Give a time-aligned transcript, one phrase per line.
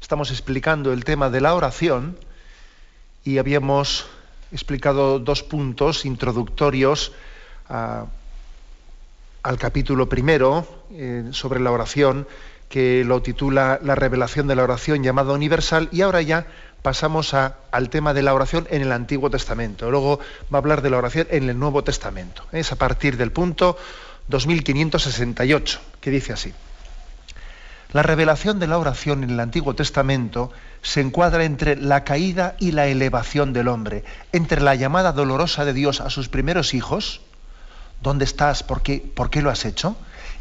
[0.00, 2.16] Estamos explicando el tema de la oración
[3.24, 4.06] y habíamos
[4.52, 7.12] explicado dos puntos introductorios
[7.68, 8.06] a,
[9.42, 12.26] al capítulo primero eh, sobre la oración,
[12.68, 16.46] que lo titula La revelación de la oración llamada universal, y ahora ya
[16.82, 19.90] pasamos al tema de la oración en el Antiguo Testamento.
[19.90, 20.20] Luego
[20.52, 22.44] va a hablar de la oración en el Nuevo Testamento.
[22.52, 23.76] Es a partir del punto
[24.28, 26.52] 2568, que dice así.
[27.92, 32.72] La revelación de la oración en el Antiguo Testamento se encuadra entre la caída y
[32.72, 37.22] la elevación del hombre, entre la llamada dolorosa de Dios a sus primeros hijos,
[38.02, 38.62] ¿dónde estás?
[38.62, 39.96] ¿Por qué, ¿Por qué lo has hecho?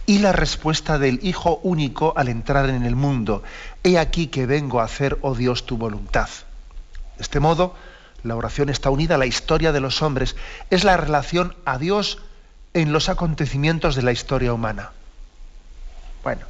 [0.06, 3.44] Y la respuesta del Hijo único al entrar en el mundo,
[3.84, 6.30] he aquí que vengo a hacer, oh Dios, tu voluntad.
[7.16, 7.76] De este modo,
[8.24, 10.36] la oración está unida a la historia de los hombres,
[10.70, 12.20] es la relación a Dios
[12.74, 14.92] en los acontecimientos de la historia humana.
[16.24, 16.46] Bueno,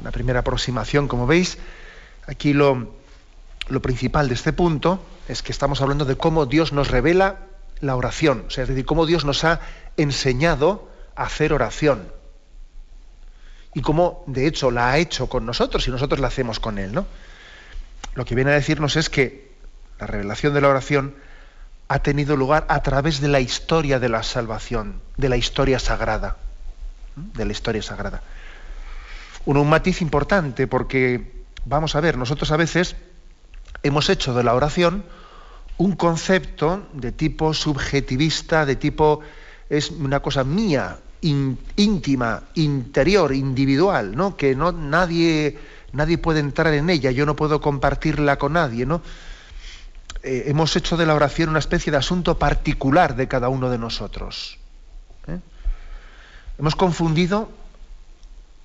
[0.00, 1.58] una primera aproximación, como veis,
[2.26, 2.94] aquí lo,
[3.68, 7.38] lo, principal de este punto es que estamos hablando de cómo Dios nos revela
[7.80, 9.60] la oración, o sea, es decir, cómo Dios nos ha
[9.96, 12.08] enseñado a hacer oración.
[13.74, 16.92] Y cómo, de hecho, la ha hecho con nosotros y nosotros la hacemos con Él.
[16.92, 17.06] ¿no?
[18.14, 19.52] Lo que viene a decirnos es que
[19.98, 21.16] la revelación de la oración
[21.88, 26.36] ha tenido lugar a través de la historia de la salvación, de la historia sagrada.
[27.16, 28.22] De la historia sagrada
[29.46, 32.96] un, matiz importante porque, vamos a ver, nosotros a veces
[33.82, 35.04] hemos hecho de la oración
[35.76, 39.20] un concepto de tipo subjetivista, de tipo,
[39.68, 44.36] es una cosa mía, íntima, interior, individual, ¿no?
[44.36, 45.58] que no, nadie,
[45.92, 48.86] nadie puede entrar en ella, yo no puedo compartirla con nadie.
[48.86, 49.02] ¿no?
[50.22, 53.78] Eh, hemos hecho de la oración una especie de asunto particular de cada uno de
[53.78, 54.58] nosotros.
[55.28, 55.38] ¿eh?
[56.58, 57.50] Hemos confundido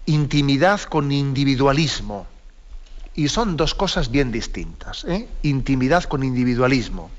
[0.10, 2.26] intimidad con individualismo.
[3.16, 5.04] Y son dos cosas bien distintas.
[5.06, 5.28] ¿eh?
[5.44, 7.10] Intimidad con individualismo.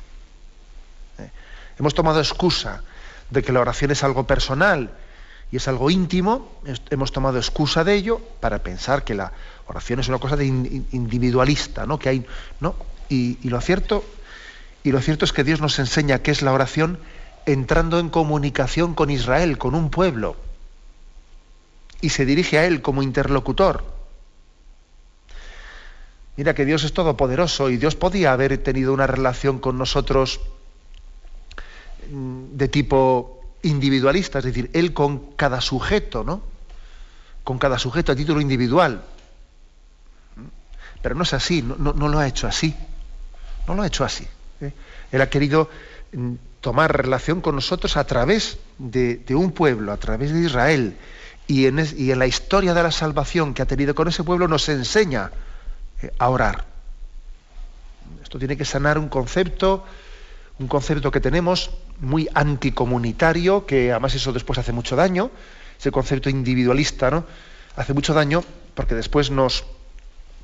[1.19, 1.31] ¿Eh?
[1.79, 2.83] Hemos tomado excusa
[3.31, 4.91] de que la oración es algo personal
[5.53, 6.49] y es algo íntimo,
[6.91, 9.33] hemos tomado excusa de ello para pensar que la
[9.67, 11.99] oración es una cosa de individualista, ¿no?
[11.99, 12.27] Que hay,
[12.61, 12.77] ¿no?
[13.09, 14.05] Y, lo cierto,
[14.85, 17.01] y lo cierto es que Dios nos enseña qué es la oración
[17.47, 20.37] entrando en comunicación con Israel, con un pueblo
[22.01, 23.85] y se dirige a Él como interlocutor.
[26.37, 30.41] Mira que Dios es todopoderoso y Dios podía haber tenido una relación con nosotros
[32.11, 36.41] mm, de tipo individualista, es decir, Él con cada sujeto, ¿no?
[37.45, 39.03] Con cada sujeto a título individual.
[41.03, 42.75] Pero no es así, no, lo ha hecho así.
[43.67, 44.27] No lo ha hecho así.
[44.61, 44.73] ¿eh?
[45.13, 45.69] Él ha querido
[46.13, 50.97] mm, tomar relación con nosotros a través de, de un pueblo, a través de Israel
[51.51, 55.33] y en, la historia de la salvación que ha tenido con ese pueblo nos enseña
[56.01, 56.65] eh, a orar.
[58.23, 59.85] Esto tiene que sanar un concepto,
[60.61, 65.33] un concepto que tenemos muy anticomunitario, que además eso después hace mucho daño,
[65.77, 67.25] ese concepto individualista, ¿no?
[67.75, 68.45] Hace mucho daño
[68.77, 69.65] porque después nos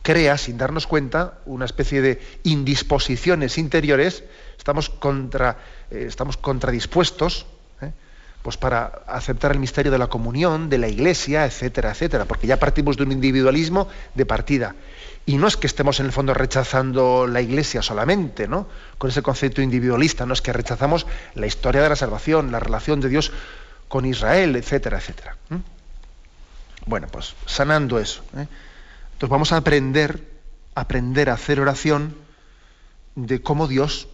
[0.02, 4.24] crea, sin darnos cuenta, una especie de indisposiciones interiores,
[4.58, 7.46] estamos, contra, eh, estamos contradispuestos
[8.46, 12.60] pues para aceptar el misterio de la comunión, de la iglesia, etcétera, etcétera, porque ya
[12.60, 14.76] partimos de un individualismo de partida.
[15.26, 18.68] Y no es que estemos en el fondo rechazando la iglesia solamente, ¿no?
[18.98, 23.00] Con ese concepto individualista, no es que rechazamos la historia de la salvación, la relación
[23.00, 23.32] de Dios
[23.88, 25.36] con Israel, etcétera, etcétera.
[26.86, 28.22] Bueno, pues sanando eso.
[28.36, 28.46] ¿eh?
[29.14, 30.22] Entonces vamos a aprender,
[30.76, 32.14] aprender a hacer oración
[33.16, 34.06] de cómo Dios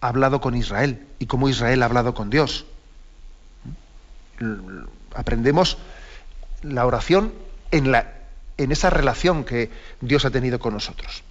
[0.00, 2.64] ha hablado con Israel y cómo Israel ha hablado con Dios
[5.14, 5.78] aprendemos
[6.62, 7.32] la oración
[7.70, 8.12] en, la,
[8.56, 11.22] en esa relación que Dios ha tenido con nosotros.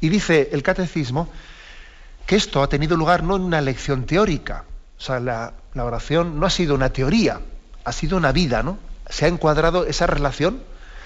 [0.00, 1.28] Y dice el catecismo
[2.26, 4.64] que esto ha tenido lugar no en una lección teórica,
[4.98, 7.40] o sea, la, la oración no ha sido una teoría,
[7.84, 8.78] ha sido una vida, ¿no?
[9.08, 10.62] Se ha encuadrado esa relación,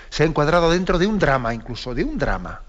[0.08, 2.62] se ha encuadrado dentro de un drama, incluso de un drama.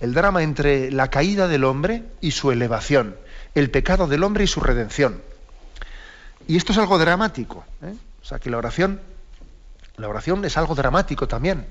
[0.00, 3.16] El drama entre la caída del hombre y su elevación,
[3.54, 5.22] el pecado del hombre y su redención.
[6.46, 7.64] Y esto es algo dramático.
[7.82, 7.94] ¿eh?
[8.22, 9.00] O sea, que la oración,
[9.96, 11.66] la oración es algo dramático también.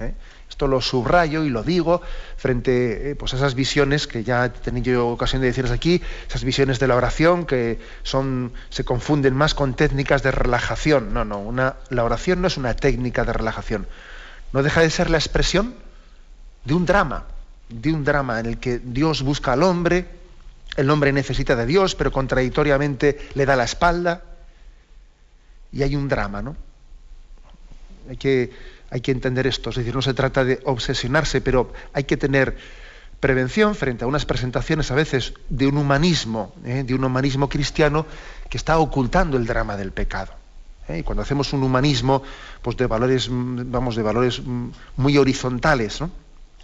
[0.00, 0.14] ¿eh?
[0.48, 2.02] Esto lo subrayo y lo digo
[2.36, 6.44] frente eh, pues, a esas visiones que ya he tenido ocasión de decirles aquí, esas
[6.44, 11.12] visiones de la oración que son, se confunden más con técnicas de relajación.
[11.12, 13.86] No, no, una, la oración no es una técnica de relajación.
[14.52, 15.74] No deja de ser la expresión
[16.64, 17.24] de un drama,
[17.68, 20.17] de un drama en el que Dios busca al hombre,
[20.78, 24.22] el hombre necesita de Dios, pero contradictoriamente le da la espalda,
[25.72, 26.56] y hay un drama, ¿no?
[28.08, 32.04] Hay que hay que entender esto, es decir, no se trata de obsesionarse, pero hay
[32.04, 32.56] que tener
[33.20, 36.84] prevención frente a unas presentaciones a veces de un humanismo, ¿eh?
[36.84, 38.06] de un humanismo cristiano
[38.48, 40.32] que está ocultando el drama del pecado.
[40.88, 41.00] ¿eh?
[41.00, 42.22] Y cuando hacemos un humanismo,
[42.62, 44.40] pues de valores, vamos, de valores
[44.96, 46.10] muy horizontales, ¿no?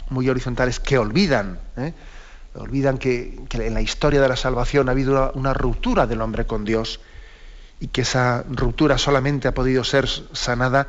[0.08, 1.92] muy horizontales que olvidan, ¿eh?
[2.54, 6.64] Olvidan que, en la historia de la salvación ha habido una ruptura del hombre con
[6.64, 7.00] Dios
[7.80, 10.88] y que esa ruptura solamente ha podido ser sanada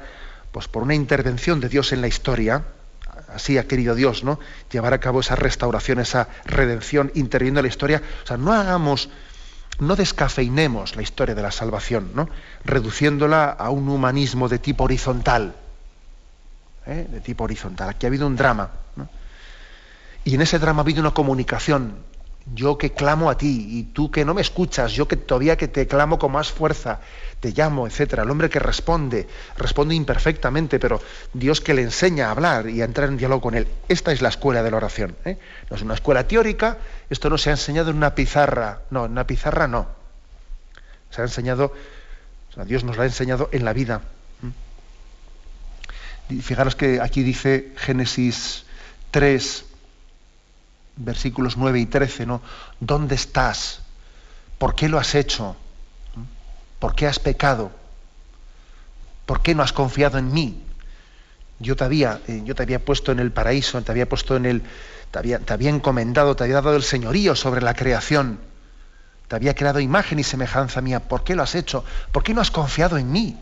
[0.51, 2.63] pues por una intervención de Dios en la historia,
[3.33, 4.39] así ha querido Dios, ¿no?
[4.71, 8.01] Llevar a cabo esa restauración, esa redención, interviniendo en la historia.
[8.23, 9.09] O sea, no hagamos,
[9.79, 12.29] no descafeinemos la historia de la salvación, ¿no?
[12.63, 15.55] Reduciéndola a un humanismo de tipo horizontal.
[16.85, 17.05] ¿eh?
[17.09, 17.89] De tipo horizontal.
[17.89, 18.69] Aquí ha habido un drama.
[20.25, 22.03] Y en ese drama ha habido una comunicación
[22.53, 25.67] yo que clamo a ti y tú que no me escuchas, yo que todavía que
[25.67, 26.99] te clamo con más fuerza,
[27.39, 28.23] te llamo, etcétera.
[28.23, 29.27] El hombre que responde,
[29.57, 31.01] responde imperfectamente, pero
[31.33, 33.67] Dios que le enseña a hablar y a entrar en diálogo con él.
[33.89, 35.15] Esta es la escuela de la oración.
[35.25, 35.39] ¿eh?
[35.69, 36.77] No es una escuela teórica,
[37.09, 39.87] esto no se ha enseñado en una pizarra, no, en una pizarra no.
[41.09, 41.73] Se ha enseñado,
[42.65, 44.01] Dios nos lo ha enseñado en la vida.
[46.41, 48.65] Fijaros que aquí dice Génesis
[49.11, 49.65] 3,
[50.97, 52.41] versículos 9 y 13, ¿no?
[52.79, 53.81] ¿Dónde estás?
[54.57, 55.55] ¿Por qué lo has hecho?
[56.79, 57.71] ¿Por qué has pecado?
[59.25, 60.61] ¿Por qué no has confiado en mí?
[61.59, 64.45] Yo te había, eh, yo te había puesto en el paraíso, te había puesto en
[64.45, 64.63] el,
[65.11, 68.39] te había, te había encomendado, te había dado el señorío sobre la creación,
[69.27, 70.99] te había creado imagen y semejanza mía.
[70.99, 71.83] ¿Por qué lo has hecho?
[72.11, 73.37] ¿Por qué no has confiado en mí?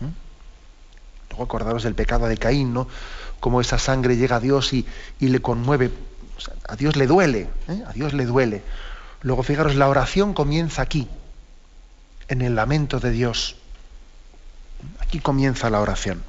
[0.00, 1.30] ¿Mm?
[1.30, 2.86] Luego acordaros del pecado de Caín, ¿no?
[3.40, 4.86] Cómo esa sangre llega a Dios y,
[5.18, 5.90] y le conmueve
[6.68, 7.82] a Dios le duele, ¿eh?
[7.86, 8.62] a Dios le duele.
[9.22, 11.08] Luego, fijaros, la oración comienza aquí,
[12.28, 13.56] en el lamento de Dios.
[15.00, 16.22] Aquí comienza la oración.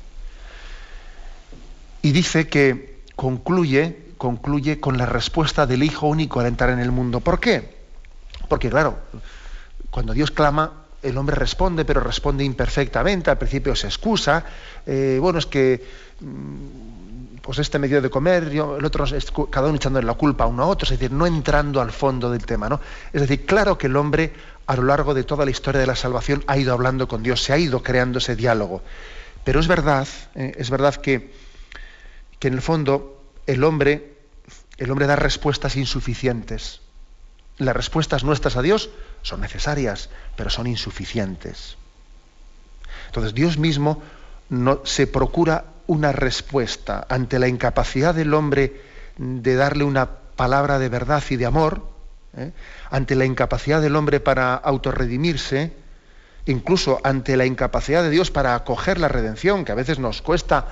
[2.02, 6.92] Y dice que concluye, concluye con la respuesta del Hijo único al entrar en el
[6.92, 7.19] mundo.
[7.19, 7.78] ¿Por qué?
[8.50, 8.98] Porque, claro,
[9.92, 10.74] cuando Dios clama,
[11.04, 14.44] el hombre responde, pero responde imperfectamente, al principio se excusa,
[14.86, 15.86] eh, bueno, es que
[16.19, 17.00] mm,
[17.42, 19.06] pues este medio de comer, el otro,
[19.50, 22.30] cada uno echándole la culpa a uno a otro, es decir, no entrando al fondo
[22.30, 22.70] del tema.
[22.70, 22.80] ¿no?
[23.12, 24.34] Es decir, claro que el hombre
[24.68, 27.42] a lo largo de toda la historia de la salvación ha ido hablando con Dios,
[27.42, 28.84] se ha ido creando ese diálogo.
[29.44, 31.34] Pero es verdad, eh, es verdad que,
[32.38, 34.13] que en el fondo el hombre,
[34.77, 36.82] el hombre da respuestas insuficientes.
[37.58, 38.92] Las respuestas nuestras a Dios
[39.24, 41.75] son necesarias, pero son insuficientes.
[43.08, 44.01] Entonces Dios mismo
[44.50, 48.82] no, se procura una respuesta ante la incapacidad del hombre
[49.18, 51.88] de darle una palabra de verdad y de amor,
[52.36, 52.52] ¿eh?
[52.90, 55.74] ante la incapacidad del hombre para autorredimirse,
[56.46, 60.68] incluso ante la incapacidad de Dios para acoger la redención, que a veces nos cuesta,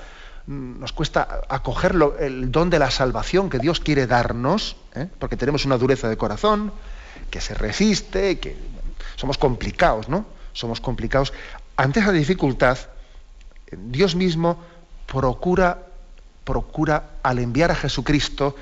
[0.46, 5.06] nos cuesta acoger el don de la salvación que Dios quiere darnos, ¿eh?
[5.18, 6.72] porque tenemos una dureza de corazón,
[7.30, 8.56] que se resiste, que
[9.16, 10.26] somos complicados, ¿no?
[10.52, 11.32] Somos complicados.
[11.76, 12.78] Ante esa dificultad,
[13.70, 14.58] Dios mismo
[15.10, 15.86] procura,
[16.44, 18.54] procura al enviar a Jesucristo,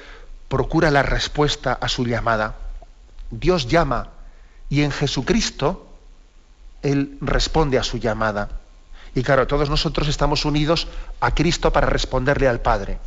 [0.49, 2.57] procura la respuesta a su llamada.
[3.31, 4.09] Dios llama
[4.71, 5.87] y en Jesucristo
[6.83, 8.49] Él responde a su llamada.
[9.15, 10.89] Y claro, todos nosotros estamos unidos
[11.21, 12.99] a Cristo para responderle al Padre.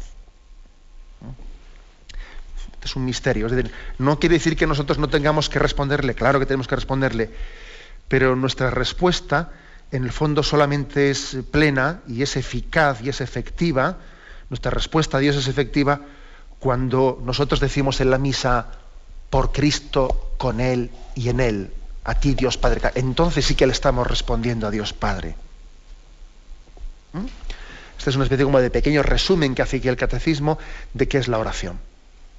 [2.84, 3.48] Es un misterio.
[3.48, 6.76] Es decir, no quiere decir que nosotros no tengamos que responderle, claro que tenemos que
[6.76, 7.32] responderle,
[8.08, 9.52] pero nuestra respuesta
[9.92, 13.98] en el fondo solamente es plena y es eficaz y es efectiva,
[14.50, 16.02] nuestra respuesta a Dios es efectiva
[16.60, 18.68] cuando nosotros decimos en la misa,
[19.30, 21.72] por Cristo, con Él y en Él,
[22.04, 22.82] a ti Dios Padre.
[22.96, 25.36] Entonces sí que le estamos respondiendo a Dios Padre.
[27.14, 27.26] ¿Mm?
[27.98, 30.58] Esta es una especie como de pequeño resumen que hace aquí el catecismo
[30.94, 31.80] de qué es la oración.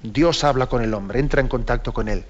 [0.01, 2.25] Dios habla con el hombre, entra en contacto con él.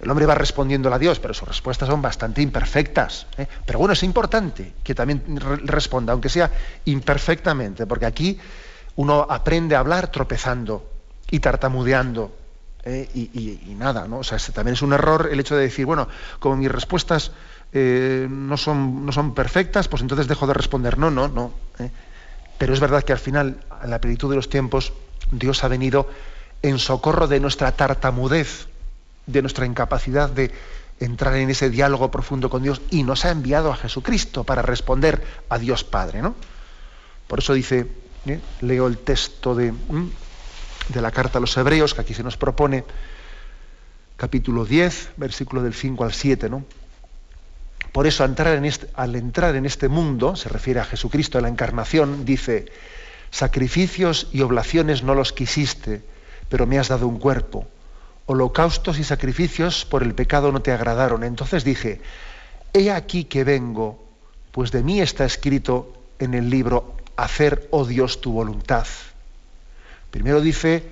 [0.00, 3.26] El hombre va respondiendo a Dios, pero sus respuestas son bastante imperfectas.
[3.36, 3.46] ¿eh?
[3.66, 5.22] Pero bueno, es importante que también
[5.64, 6.50] responda, aunque sea
[6.86, 8.38] imperfectamente, porque aquí
[8.96, 10.90] uno aprende a hablar tropezando
[11.30, 12.34] y tartamudeando.
[12.82, 13.08] ¿eh?
[13.14, 14.18] Y, nada, ¿no?
[14.18, 17.32] O sea, también es un error el hecho de decir, bueno, como mis respuestas
[17.72, 20.96] eh, no, son, no son perfectas, pues entonces dejo de responder.
[20.96, 21.52] No, no, no.
[22.56, 24.94] Pero es verdad que al final, en la plenitud de los tiempos,
[25.30, 26.08] Dios ha venido
[26.62, 28.69] en socorro de nuestra tartamudez,
[29.30, 30.50] de nuestra incapacidad de
[30.98, 35.22] entrar en ese diálogo profundo con Dios y nos ha enviado a Jesucristo para responder
[35.48, 36.22] a Dios Padre.
[36.22, 36.34] ¿no?
[37.26, 37.86] Por eso dice,
[38.26, 38.40] ¿eh?
[38.60, 39.72] leo el texto de,
[40.88, 42.84] de la carta a los hebreos, que aquí se nos propone,
[44.16, 46.64] capítulo 10, versículo del 5 al 7, ¿no?
[47.92, 51.42] Por eso entrar, en este, al entrar en este mundo, se refiere a Jesucristo en
[51.42, 52.66] la encarnación, dice,
[53.30, 56.02] sacrificios y oblaciones no los quisiste,
[56.48, 57.66] pero me has dado un cuerpo.
[58.30, 61.24] Holocaustos y sacrificios por el pecado no te agradaron.
[61.24, 62.00] Entonces dije,
[62.72, 63.98] he aquí que vengo,
[64.52, 68.86] pues de mí está escrito en el libro, hacer, oh Dios, tu voluntad.
[70.12, 70.84] Primero dice,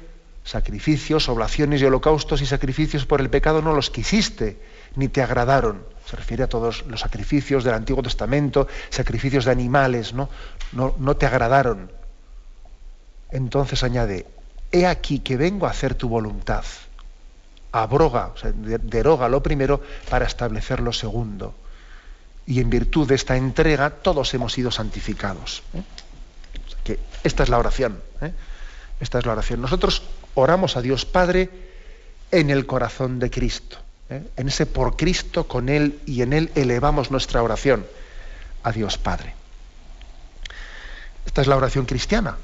[0.42, 4.60] sacrificios, oblaciones y holocaustos y sacrificios por el pecado no los quisiste,
[4.96, 5.84] ni te agradaron.
[6.06, 10.28] Se refiere a todos los sacrificios del Antiguo Testamento, sacrificios de animales, ¿no?
[10.72, 11.92] No, no te agradaron.
[13.30, 14.26] Entonces añade,
[14.72, 16.64] he aquí que vengo a hacer tu voluntad.
[17.72, 18.32] Abroga,
[18.82, 21.54] deroga lo primero para establecer lo segundo.
[22.46, 25.62] Y en virtud de esta entrega todos hemos sido santificados.
[25.74, 25.82] ¿eh?
[26.88, 28.00] que esta es la oración.
[28.22, 28.32] ¿eh?
[29.00, 29.60] Esta es la oración.
[29.60, 30.02] Nosotros
[30.34, 31.50] oramos a Dios Padre
[32.30, 33.76] en el corazón de Cristo.
[34.08, 34.22] ¿eh?
[34.36, 37.86] En ese por Cristo, con Él y en Él elevamos nuestra oración
[38.62, 39.34] a Dios Padre.
[41.26, 42.38] Esta es la oración cristiana.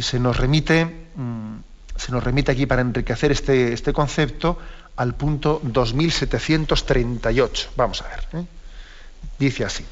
[0.00, 1.56] Se nos remite, mm,
[1.98, 4.58] se nos remite aquí para enriquecer este, este concepto
[4.96, 7.70] al punto 2738.
[7.76, 8.46] Vamos a ver.
[9.38, 9.84] Dice así.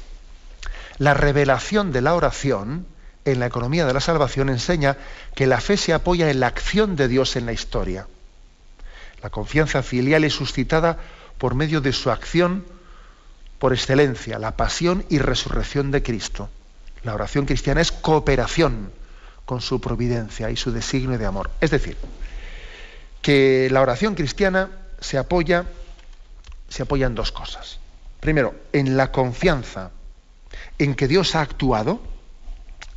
[0.97, 2.87] La revelación de la oración
[3.25, 4.97] en la economía de la salvación enseña
[5.35, 8.07] que la fe se apoya en la acción de Dios en la historia.
[9.21, 10.97] La confianza filial es suscitada
[11.37, 12.65] por medio de su acción
[13.59, 16.49] por excelencia, la pasión y resurrección de Cristo.
[17.03, 18.91] La oración cristiana es cooperación
[19.47, 21.49] con su providencia y su designio de amor.
[21.61, 21.95] Es decir,
[23.21, 25.65] que la oración cristiana se apoya,
[26.67, 27.79] se apoya en dos cosas.
[28.19, 29.91] Primero, en la confianza
[30.77, 32.01] en que Dios ha actuado,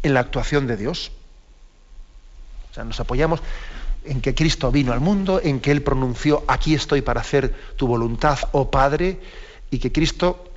[0.03, 1.13] en la actuación de Dios.
[2.73, 3.41] O sea, nos apoyamos
[4.05, 7.87] en que Cristo vino al mundo, en que Él pronunció, aquí estoy para hacer tu
[7.87, 9.21] voluntad, oh Padre,
[9.71, 10.51] y que Cristo,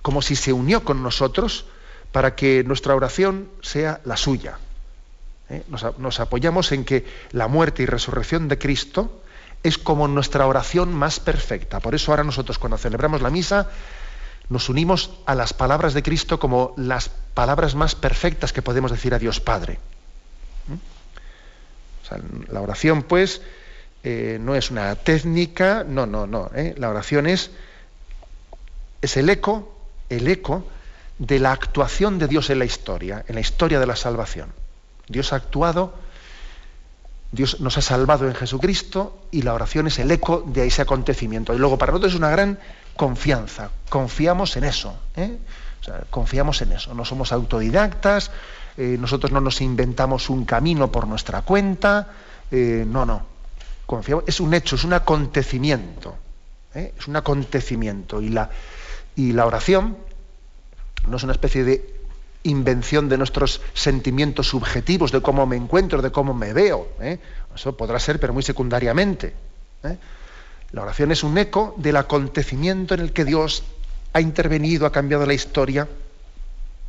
[0.00, 1.66] como si se unió con nosotros,
[2.12, 4.60] para que nuestra oración sea la suya.
[5.50, 5.62] ¿Eh?
[5.68, 9.22] Nos, apoyamos en que la muerte y resurrección de Cristo
[9.62, 11.80] es como nuestra oración más perfecta.
[11.80, 13.68] Por eso ahora nosotros cuando celebramos la misa,
[14.48, 19.14] nos unimos a las palabras de Cristo como las palabras más perfectas que podemos decir
[19.14, 19.78] a Dios Padre.
[20.68, 20.74] ¿Mm?
[22.50, 23.42] la oración, pues,
[24.02, 26.50] eh, no es una técnica, no, no, no.
[26.54, 26.74] ¿eh?
[26.78, 27.50] La oración es,
[29.02, 29.76] es el eco,
[30.08, 30.66] el eco
[31.18, 34.50] de la actuación de Dios en la historia, en la historia de la salvación.
[35.08, 35.94] Dios ha actuado,
[37.32, 41.54] Dios nos ha salvado en Jesucristo y la oración es el eco de ese acontecimiento.
[41.54, 42.58] Y luego para nosotros es una gran
[42.96, 45.38] confianza, confiamos en eso, ¿eh?
[46.10, 48.30] confiamos en eso, no somos autodidactas,
[48.76, 52.08] eh, nosotros no nos inventamos un camino por nuestra cuenta,
[52.50, 53.22] eh, no, no,
[53.86, 56.16] confiamos, es un hecho, es un acontecimiento,
[56.74, 58.20] es un acontecimiento.
[58.20, 58.50] Y la,
[59.16, 59.96] y la oración
[61.08, 61.97] no es una especie de
[62.42, 66.88] invención de nuestros sentimientos subjetivos, de cómo me encuentro, de cómo me veo.
[67.54, 69.34] Eso podrá ser, pero muy secundariamente.
[70.72, 73.64] La oración es un eco del acontecimiento en el que Dios
[74.12, 75.88] ha intervenido, ha cambiado la historia.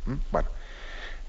[0.06, 0.14] ¿Mm?
[0.30, 0.48] Bueno,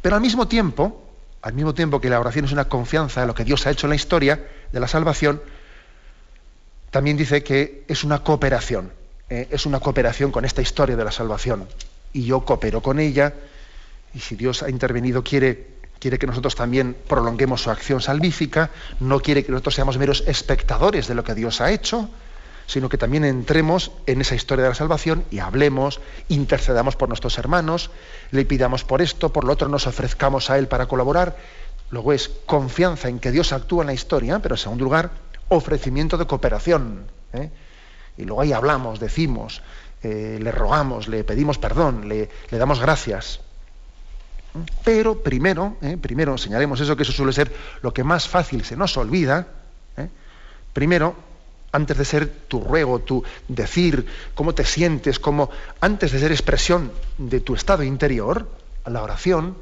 [0.01, 1.01] pero al mismo tiempo,
[1.41, 3.87] al mismo tiempo que la oración es una confianza en lo que Dios ha hecho
[3.87, 5.41] en la historia de la salvación,
[6.89, 8.91] también dice que es una cooperación,
[9.29, 9.47] ¿eh?
[9.49, 11.67] es una cooperación con esta historia de la salvación.
[12.13, 13.33] Y yo coopero con ella,
[14.13, 15.67] y si Dios ha intervenido, quiere,
[15.99, 21.07] quiere que nosotros también prolonguemos su acción salvífica, no quiere que nosotros seamos meros espectadores
[21.07, 22.09] de lo que Dios ha hecho,
[22.67, 25.99] sino que también entremos en esa historia de la salvación y hablemos,
[26.29, 27.91] intercedamos por nuestros hermanos,
[28.31, 31.35] le pidamos por esto, por lo otro nos ofrezcamos a Él para colaborar.
[31.89, 35.11] Luego es confianza en que Dios actúa en la historia, pero en segundo lugar,
[35.49, 37.03] ofrecimiento de cooperación.
[37.33, 37.49] ¿eh?
[38.17, 39.61] Y luego ahí hablamos, decimos,
[40.01, 43.41] eh, le rogamos, le pedimos perdón, le, damos gracias.
[44.83, 45.97] Pero primero, ¿eh?
[45.99, 49.47] primero señalemos eso, que eso suele ser lo que más fácil se nos olvida.
[50.73, 51.15] Primero,
[51.71, 56.91] antes de ser tu ruego, tu decir, cómo te sientes, cómo, antes de ser expresión
[57.17, 58.49] de tu estado interior,
[58.85, 59.57] la oración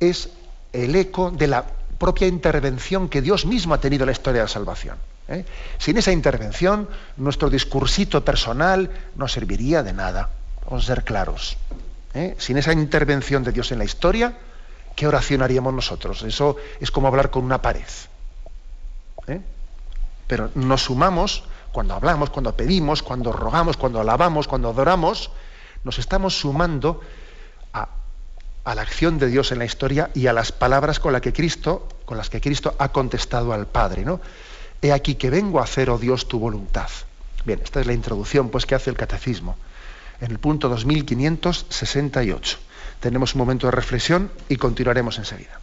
[0.00, 0.30] es
[0.72, 1.64] el eco de la
[1.98, 4.96] propia intervención que Dios mismo ha tenido en la historia de la salvación.
[5.28, 5.44] ¿eh?
[5.78, 10.30] Sin esa intervención, nuestro discursito personal no serviría de nada.
[10.64, 11.56] Vamos a ser claros.
[12.14, 12.34] ¿Eh?
[12.38, 14.36] Sin esa intervención de Dios en la historia,
[14.96, 16.22] ¿qué oración haríamos nosotros?
[16.22, 17.86] Eso es como hablar con una pared.
[19.26, 19.40] ¿eh?
[20.26, 25.30] Pero nos sumamos cuando hablamos, cuando pedimos, cuando rogamos, cuando alabamos, cuando adoramos,
[25.84, 27.00] nos estamos sumando
[27.72, 27.88] a,
[28.74, 32.16] la acción de Dios en la historia y a las palabras con, que Cristo, con
[32.16, 34.04] las que Cristo ha contestado al Padre.
[34.04, 34.20] ¿no?
[34.82, 36.88] He aquí que vengo a hacer, oh Dios, tu voluntad.
[37.44, 39.56] Bien, esta es la introducción pues, que hace el catecismo.
[40.22, 42.58] En el punto 2568.
[43.00, 45.60] Tenemos un momento de reflexión y continuaremos enseguida.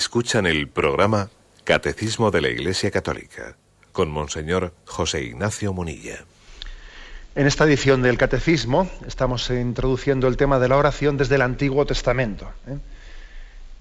[0.00, 1.28] Escuchan el programa
[1.62, 3.54] Catecismo de la Iglesia Católica
[3.92, 6.24] con Monseñor José Ignacio Munilla.
[7.34, 11.84] En esta edición del Catecismo estamos introduciendo el tema de la oración desde el Antiguo
[11.84, 12.50] Testamento.
[12.66, 12.78] ¿eh?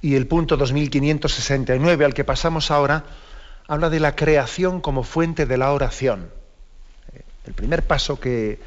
[0.01, 3.05] Y el punto 2569 al que pasamos ahora
[3.69, 6.29] habla de la creación como fuente de la oración.
[7.45, 8.59] El primer paso que,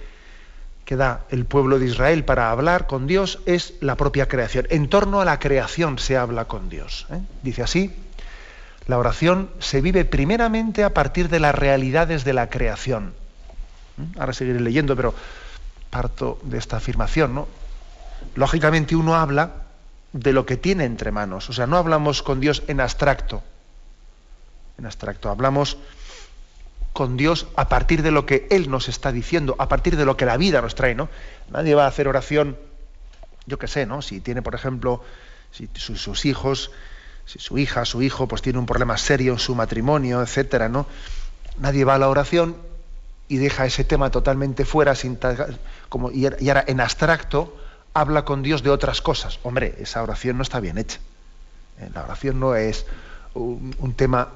[0.93, 4.67] que da el pueblo de Israel para hablar con Dios es la propia creación.
[4.69, 7.07] En torno a la creación se habla con Dios.
[7.11, 7.19] ¿eh?
[7.43, 7.97] Dice así,
[8.87, 13.15] la oración se vive primeramente a partir de las realidades de la creación.
[13.97, 14.21] ¿Mm?
[14.21, 15.15] Ahora seguiré leyendo, pero
[15.89, 17.37] parto de esta afirmación.
[17.37, 17.49] ¿no?
[18.35, 19.63] Lógicamente uno habla
[20.13, 21.49] de lo que tiene entre manos.
[21.49, 23.43] O sea, no hablamos con Dios en abstracto.
[24.77, 25.79] En abstracto, hablamos
[26.93, 30.17] con Dios a partir de lo que Él nos está diciendo, a partir de lo
[30.17, 31.09] que la vida nos trae, ¿no?
[31.51, 32.57] Nadie va a hacer oración,
[33.47, 34.03] yo qué sé, ¿no?
[34.03, 35.03] Si tiene, por ejemplo,
[35.51, 36.71] si sus, hijos,
[37.25, 40.87] si su hija, su hijo, pues tiene un problema serio en su matrimonio, etcétera, ¿no?
[41.59, 42.57] Nadie va a la oración
[43.29, 45.19] y deja ese tema totalmente fuera, sin
[45.89, 47.57] como, y ahora en abstracto
[47.95, 49.39] habla con Dios de otras cosas.
[49.43, 50.99] Hombre, esa oración no está bien hecha.
[51.79, 51.91] ¿eh?
[51.95, 52.85] La oración no es
[53.35, 54.29] un tema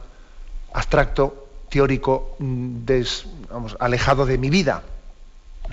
[0.73, 2.85] abstracto teórico mm,
[3.79, 4.83] alejado de mi vida,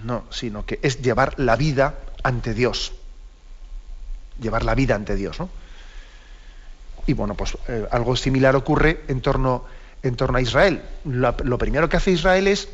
[0.04, 2.94] no, sino que es llevar la vida ante Dios,
[4.40, 5.40] llevar la vida ante Dios.
[5.40, 5.50] ¿no?
[7.06, 9.66] Y bueno, pues eh, algo similar ocurre en torno,
[10.04, 10.82] a Israel.
[11.06, 12.70] Lo, primero que hace Israel es,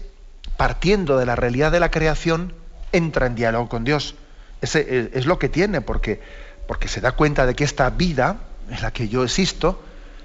[0.58, 2.54] partiendo de la realidad de la creación,
[2.92, 4.16] entra en diálogo con Dios.
[4.62, 6.22] Eh, es, lo que tiene, porque,
[6.68, 8.38] porque se da cuenta de que esta vida
[8.70, 9.82] en la que yo existo,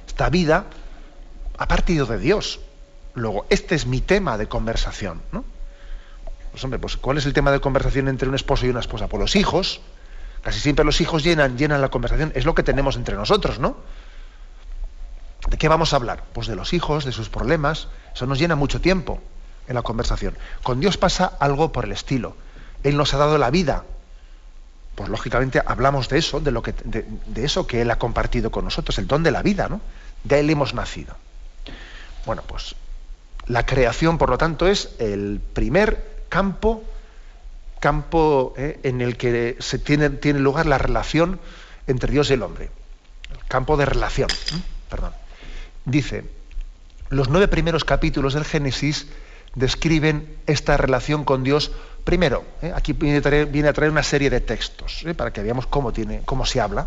[0.07, 0.67] esta vida,
[1.57, 2.61] ha partido de Dios.
[3.15, 5.45] Luego, este es mi tema de conversación, ¿no?
[6.51, 9.09] Pues hombre, pues ¿cuál es el tema de conversación entre un esposo y una esposa?
[9.09, 9.81] Pues los hijos.
[10.43, 12.33] Casi siempre los hijos llenan, llenan la conversación.
[12.35, 13.77] Es lo que tenemos entre nosotros, ¿no?
[15.49, 16.23] ¿De qué vamos a hablar?
[16.33, 17.89] Pues de los hijos, de sus problemas.
[18.15, 19.21] Eso nos llena mucho tiempo
[19.67, 20.37] en la conversación.
[20.63, 22.37] Con Dios pasa algo por el estilo.
[22.83, 23.85] Él nos ha dado la vida.
[24.95, 28.51] Pues lógicamente hablamos de eso, de, lo que, de, de eso que Él ha compartido
[28.51, 29.81] con nosotros, el don de la vida, ¿no?
[30.23, 31.17] De Él hemos nacido.
[32.27, 32.77] Bueno, pues
[33.47, 36.83] la creación, por lo tanto, es el primer campo,
[37.81, 41.39] campo eh, en el que se tiene, tiene, lugar la relación
[41.87, 42.71] entre Dios y el hombre.
[43.31, 44.29] El campo de relación.
[44.89, 45.13] Perdón.
[45.85, 46.25] Dice,
[47.11, 49.07] los nueve primeros capítulos del Génesis
[49.55, 51.73] describen esta relación con Dios.
[52.05, 55.93] Primero, eh, aquí viene a, traer, una serie de textos eh, para que veamos cómo,
[55.93, 56.87] tiene, cómo se habla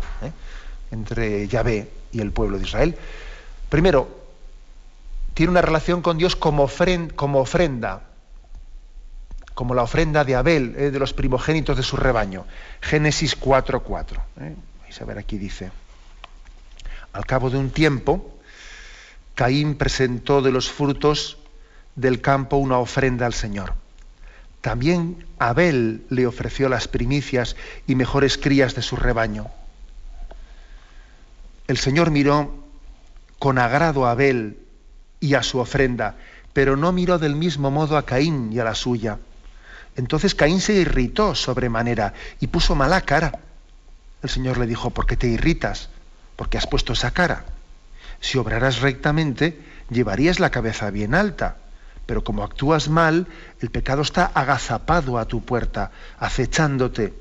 [0.90, 2.96] entre Yahvé y el pueblo de Israel.
[3.68, 4.17] Primero,
[5.38, 8.00] tiene una relación con Dios como, ofrenda,
[9.54, 12.44] como la ofrenda de Abel, eh, de los primogénitos de su rebaño.
[12.80, 14.20] Génesis 4.4.
[14.40, 14.56] Eh.
[14.80, 15.70] Vais a ver aquí dice,
[17.12, 18.36] al cabo de un tiempo,
[19.36, 21.38] Caín presentó de los frutos
[21.94, 23.74] del campo una ofrenda al Señor.
[24.60, 27.54] También Abel le ofreció las primicias
[27.86, 29.46] y mejores crías de su rebaño.
[31.68, 32.52] El Señor miró
[33.38, 34.64] con agrado a Abel
[35.20, 36.16] y a su ofrenda,
[36.52, 39.18] pero no miró del mismo modo a Caín y a la suya.
[39.96, 43.40] Entonces Caín se irritó sobremanera y puso mala cara.
[44.22, 45.88] El Señor le dijo, ¿por qué te irritas?
[46.36, 47.44] Porque has puesto esa cara.
[48.20, 51.56] Si obraras rectamente, llevarías la cabeza bien alta.
[52.06, 53.26] Pero como actúas mal,
[53.60, 57.12] el pecado está agazapado a tu puerta, acechándote.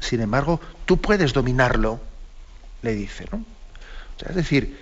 [0.00, 2.00] Sin embargo, tú puedes dominarlo,
[2.82, 3.26] le dice.
[3.30, 3.44] ¿no?
[4.28, 4.78] es decir,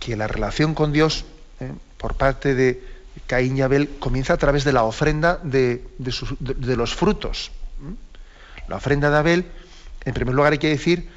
[0.00, 1.24] que, la relación con Dios
[1.60, 1.72] ¿eh?
[1.96, 2.82] por parte de
[3.26, 7.50] Caín y Abel comienza a través de la ofrenda de, los frutos.
[8.68, 9.46] La ofrenda de Abel,
[10.04, 11.08] en primer lugar, hay que decir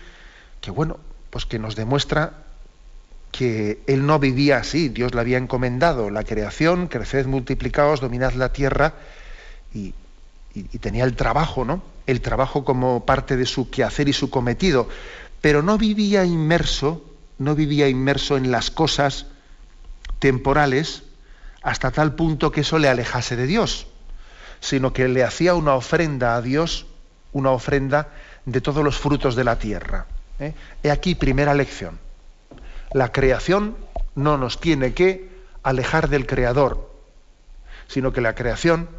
[0.61, 2.33] que, bueno, pues que nos demuestra
[3.31, 8.51] que él no vivía así, Dios le había encomendado la creación, creced, multiplicaos, dominad la
[8.51, 8.93] tierra,
[9.73, 9.93] y,
[10.81, 11.81] tenía el trabajo, ¿no?
[12.07, 14.89] El trabajo como parte de su quehacer y su cometido,
[15.39, 17.05] pero no vivía inmerso,
[17.41, 19.25] no vivía inmerso en las cosas
[20.19, 21.03] temporales
[21.61, 23.87] hasta tal punto que eso le alejase de Dios,
[24.59, 26.85] sino que le hacía una ofrenda a Dios,
[27.33, 28.09] una ofrenda
[28.45, 30.05] de todos los frutos de la tierra.
[30.39, 30.53] ¿eh?
[30.83, 31.99] He aquí primera lección
[32.93, 33.77] la creación
[34.15, 35.29] no nos tiene que
[35.63, 36.91] alejar del Creador,
[37.87, 38.89] sino que la creación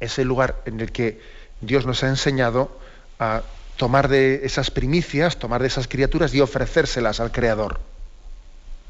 [0.00, 1.20] es el lugar en el que
[1.60, 2.78] Dios nos ha enseñado
[3.18, 3.42] a
[3.76, 7.80] tomar de esas primicias, tomar de esas criaturas y ofrecérselas al Creador.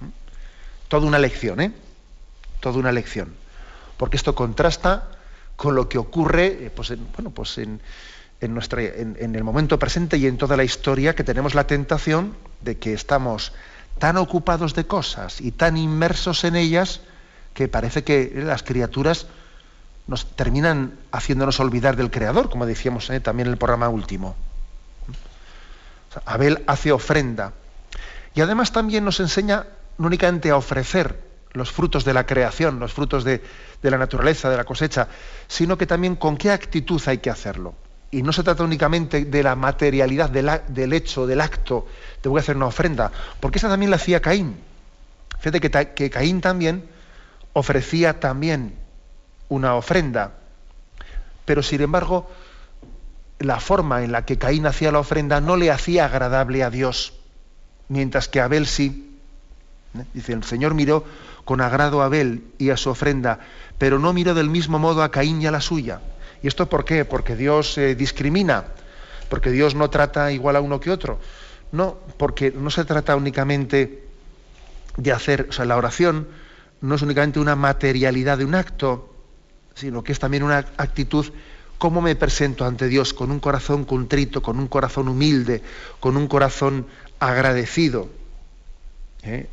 [0.00, 0.08] ¿Mm?
[0.88, 1.72] Toda una lección, ¿eh?
[2.60, 3.34] Toda una lección.
[3.96, 5.08] Porque esto contrasta
[5.56, 7.80] con lo que ocurre eh, pues en, bueno, pues en,
[8.40, 12.78] nuestra, en el momento presente y en toda la historia, que tenemos la tentación de
[12.78, 13.52] que estamos
[13.98, 17.00] tan ocupados de cosas y tan inmersos en ellas
[17.54, 19.26] que parece que las criaturas
[20.06, 24.36] nos terminan haciéndonos olvidar del Creador, como decíamos eh, también en el programa último.
[26.24, 27.52] Abel hace ofrenda.
[28.34, 29.66] Y además también nos enseña
[29.98, 31.18] no únicamente a ofrecer
[31.52, 33.42] los frutos de la creación, los frutos de,
[33.82, 35.08] la naturaleza, de la cosecha,
[35.48, 37.74] sino que también con qué actitud hay que hacerlo.
[38.10, 41.86] Y no se trata únicamente de la materialidad del, hecho, del acto,
[42.20, 44.56] te voy a hacer una ofrenda, porque esa también la hacía Caín.
[45.40, 45.60] Fíjate
[45.94, 46.88] que Caín también
[47.52, 48.74] ofrecía también
[49.48, 50.34] una ofrenda,
[51.44, 52.28] pero sin embargo
[53.38, 57.14] la forma en la que Caín hacía la ofrenda no le hacía agradable a Dios,
[57.88, 59.18] mientras que Abel sí.
[59.98, 60.04] ¿Eh?
[60.14, 61.04] Dice, el Señor miró
[61.44, 63.40] con agrado a Abel y a su ofrenda,
[63.78, 66.00] pero no miró del mismo modo a Caín y a la suya.
[66.42, 67.04] ¿Y esto por qué?
[67.04, 68.64] Porque Dios eh, discrimina,
[69.28, 71.18] porque Dios no trata igual a uno que otro.
[71.72, 74.04] No, porque no se trata únicamente
[74.96, 76.28] de hacer, o sea, la oración
[76.80, 79.12] no es únicamente una materialidad de un acto,
[79.74, 81.26] sino que es también una actitud,
[81.78, 85.62] cómo me presento ante Dios con un corazón contrito, con un corazón humilde,
[86.00, 86.86] con un corazón
[87.18, 88.08] agradecido.
[89.22, 89.48] ¿Eh?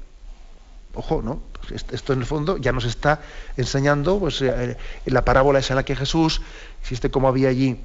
[0.96, 1.42] Ojo, ¿no?
[1.68, 3.22] Pues esto en el fondo ya nos está
[3.58, 6.42] enseñando, pues eh, la parábola es en la que Jesús
[6.82, 7.80] existe como había allí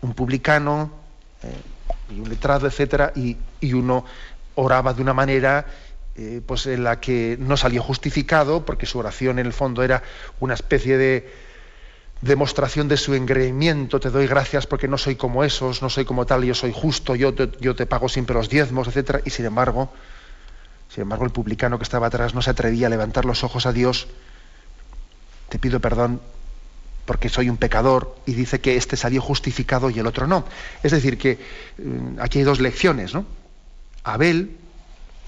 [0.00, 0.90] un publicano
[1.42, 3.36] eh, y un letrado, etcétera, y,
[3.72, 4.04] uno
[4.54, 5.66] oraba de una manera
[6.16, 10.02] eh, pues en la que no salió justificado, porque su oración en el fondo era
[10.40, 11.32] una especie de
[12.20, 16.26] demostración de su engreimiento, te doy gracias porque no soy como esos, no soy como
[16.26, 19.46] tal, yo soy justo, yo te, yo te pago siempre los diezmos, etcétera, y sin
[19.46, 19.90] embargo,
[20.88, 23.72] sin embargo el publicano que estaba atrás no se atrevía a levantar los ojos a
[23.72, 24.08] Dios,
[25.48, 26.20] te pido perdón
[27.06, 30.44] porque soy un pecador y dice que este salió justificado y el otro no.
[30.82, 31.40] Es decir, que
[31.78, 33.26] mm, aquí hay dos lecciones, ¿no?
[34.04, 34.56] Abel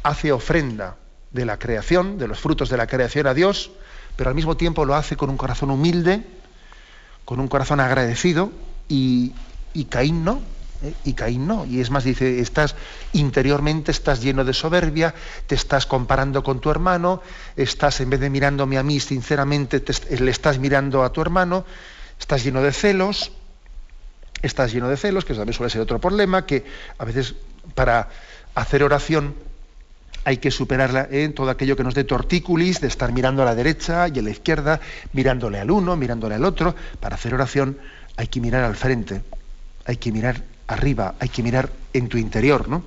[0.05, 0.97] hace ofrenda
[1.33, 3.73] de la creación, de los frutos de la creación a Dios,
[4.15, 6.25] pero al mismo tiempo lo hace con un corazón humilde,
[7.25, 8.53] con un corazón agradecido,
[8.89, 9.33] y,
[9.75, 10.43] y Caín no.
[10.83, 10.93] ¿eh?
[11.05, 11.65] Y Caín no.
[11.67, 12.75] Y es más, dice, estás
[13.13, 15.15] interiormente, estás lleno de soberbia,
[15.47, 17.23] te estás comparando con tu hermano,
[17.57, 19.83] estás, en vez de mirándome a mí, sinceramente,
[20.19, 21.65] le estás mirando a tu hermano,
[22.19, 23.33] estás lleno de celos,
[24.43, 26.65] estás lleno de celos, que también suele ser otro problema, que
[26.99, 27.35] a veces
[27.75, 28.09] para
[28.55, 29.35] hacer oración
[30.25, 33.55] hay que superar en todo aquello que nos dé tortículis, de estar mirando a la
[33.55, 34.81] derecha y a la izquierda,
[35.13, 36.75] mirándole al uno, mirándole al otro.
[37.01, 37.79] Para hacer oración
[38.17, 39.23] hay que mirar al frente,
[39.85, 42.85] hay que mirar arriba, hay que mirar en tu interior, ¿no?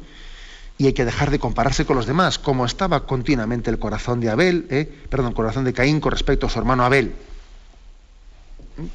[0.78, 4.30] Y hay que dejar de compararse con los demás, como estaba continuamente el corazón de
[4.30, 4.91] Abel, ¿eh?
[5.10, 7.13] perdón, corazón de Caín con respecto a su hermano Abel.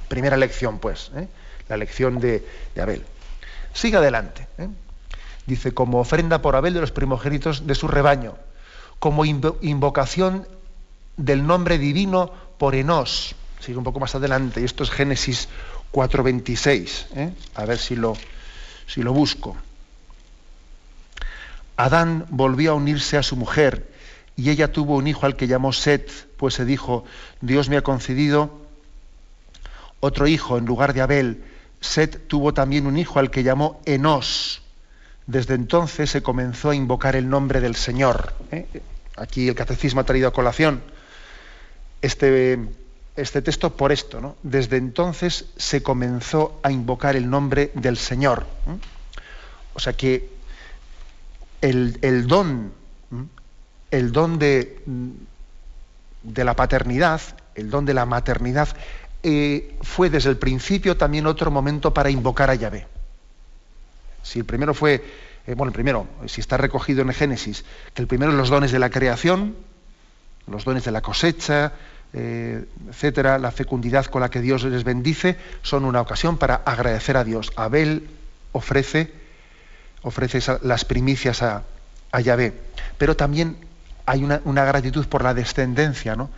[0.09, 1.27] Primera lección, pues, ¿eh?
[1.69, 2.45] la lección de,
[2.79, 3.03] Abel.
[3.73, 4.47] Sigue adelante.
[4.59, 4.69] ¿eh?
[5.47, 8.35] Dice, como ofrenda por Abel de los primogénitos de su rebaño,
[8.99, 10.47] como invocación
[11.17, 13.35] del nombre divino por Enos.
[13.61, 15.49] Sigue un poco más adelante, y esto es Génesis
[15.93, 17.07] 4.26.
[17.17, 17.33] ¿eh?
[17.55, 18.17] A ver si lo,
[19.13, 19.57] busco.
[21.77, 23.91] Adán volvió a unirse a su mujer
[24.37, 27.05] y ella tuvo un hijo al que llamó Set, pues se dijo,
[27.41, 28.61] Dios me ha concedido
[30.01, 31.45] otro hijo en lugar de Abel.
[31.81, 34.63] Set tuvo también un hijo al que llamó Enos.
[35.31, 38.33] Desde entonces se comenzó a invocar el nombre del Señor.
[38.51, 38.67] ¿eh?
[39.15, 40.83] Aquí el catecismo ha traído a colación
[42.03, 42.59] este,
[43.15, 44.21] este texto por esto.
[44.21, 44.35] ¿no?
[44.43, 48.45] Desde entonces se comenzó a invocar el nombre del Señor.
[49.75, 50.29] O sea que
[51.61, 52.73] el, don,
[53.93, 54.83] el don de,
[56.25, 57.21] de, la paternidad,
[57.55, 58.69] el don de la maternidad,
[59.23, 62.89] eh, fue desde el principio también otro momento para invocar a Yahvé.
[64.23, 65.05] Si el primero fue,
[65.47, 68.79] eh, bueno, el primero, si está recogido en Génesis, que el primero los dones de
[68.79, 69.57] la creación,
[70.47, 71.73] los dones de la cosecha,
[72.13, 77.17] eh, etcétera, la fecundidad con la que Dios les bendice, son una ocasión para agradecer
[77.17, 77.53] a Dios.
[77.57, 78.09] Abel
[78.53, 79.13] ofrece,
[80.03, 81.63] ofrece las primicias a,
[82.13, 82.53] a Yahvé,
[82.99, 83.57] pero también
[84.11, 86.31] hay una, gratitud por la descendencia, ¿no?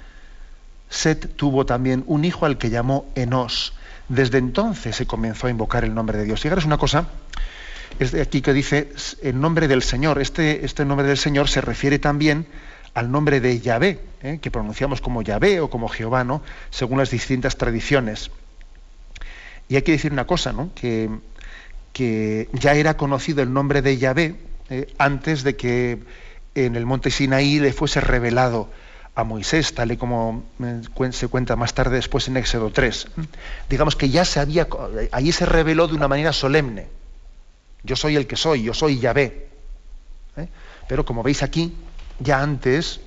[0.91, 3.73] Set tuvo también un hijo al que llamó Enos.
[4.09, 6.45] Desde entonces se comenzó a invocar el nombre de Dios.
[6.45, 7.07] Es una cosa,
[7.99, 8.91] es de aquí que dice
[9.23, 10.21] el nombre del Señor.
[10.21, 12.47] Este, este nombre del Señor se refiere también
[12.95, 14.39] al nombre de Yahvé, ¿eh?
[14.41, 16.43] que pronunciamos como Yahvé o como Jehová, ¿no?
[16.71, 18.31] según las distintas tradiciones.
[19.69, 20.71] Y hay que decir una cosa, ¿no?
[20.75, 21.09] que,
[22.53, 24.37] ya era conocido el nombre de Yahvé
[24.71, 26.01] eh, antes de que
[26.55, 28.69] en el monte Sinaí le fuese revelado
[29.15, 33.09] a Moisés, tal y como eh, se cuenta más tarde después en Éxodo 3.
[33.69, 34.67] Digamos que ya se había,
[35.13, 36.89] allí se reveló de una manera solemne.
[37.83, 39.49] Yo soy el que soy, yo soy Yahvé.
[40.89, 41.77] Pero como veis aquí,
[42.19, 43.01] ya antes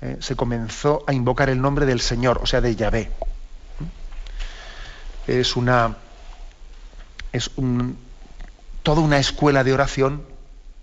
[0.00, 3.10] eh, se comenzó a invocar el nombre del Señor, o sea, de Yahvé.
[5.26, 5.96] Es una.
[7.32, 7.98] es un,
[8.82, 10.22] toda una escuela de oración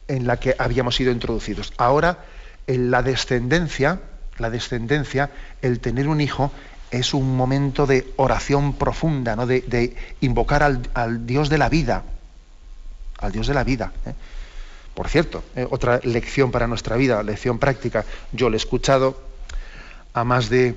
[0.07, 1.73] en la que habíamos sido introducidos.
[1.77, 2.25] Ahora,
[2.67, 4.01] en la descendencia,
[4.37, 6.51] la descendencia, el tener un hijo,
[6.89, 9.47] es un momento de oración profunda, ¿no?
[9.47, 12.03] de, invocar al, Dios de la vida,
[13.21, 13.91] al Dios de la vida.
[14.05, 14.13] ¿eh?
[14.93, 18.05] Por cierto, eh, otra lección para nuestra vida, lección práctica.
[18.31, 19.21] Yo le he escuchado
[20.13, 20.75] a más de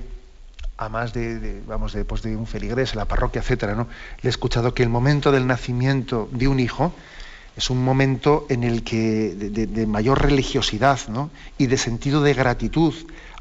[0.77, 3.87] a más de, vamos de, pues de un feligrés en la parroquia, etcétera, ¿no?
[4.23, 6.93] Le he escuchado que el momento del nacimiento de un hijo
[7.57, 11.31] es un momento en el que de, mayor religiosidad ¿no?
[11.57, 12.95] y de sentido de gratitud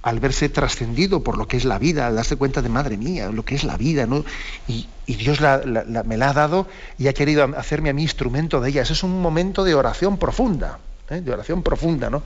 [0.03, 3.29] al verse trascendido por lo que es la vida, al darse cuenta de madre mía,
[3.29, 4.23] lo que es la vida, ¿no?
[4.67, 8.81] y, Dios me la ha dado y ha querido hacerme a mí instrumento de ella.
[8.83, 11.21] Ese es un momento de oración profunda, ¿eh?
[11.21, 12.23] de oración profunda, ¿no?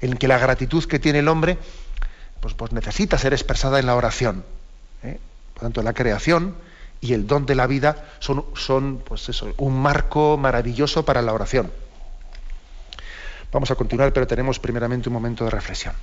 [0.00, 1.58] en que la gratitud que tiene el hombre
[2.40, 4.44] pues, pues necesita ser expresada en la oración.
[5.02, 5.18] ¿eh?
[5.54, 6.54] Por tanto, la creación
[7.00, 11.72] y el don de la vida son, pues un marco maravilloso para la oración.
[13.52, 15.94] Vamos a continuar, pero tenemos primeramente un momento de reflexión.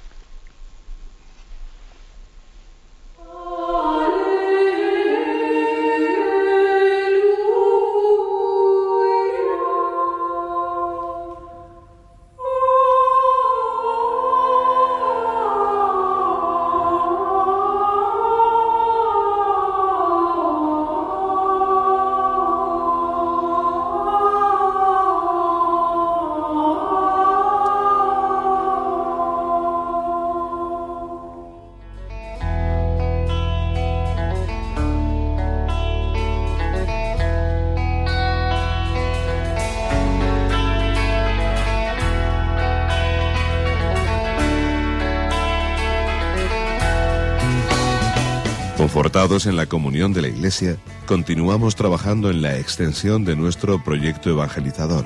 [49.34, 55.06] En la comunión de la Iglesia, continuamos trabajando en la extensión de nuestro proyecto evangelizador,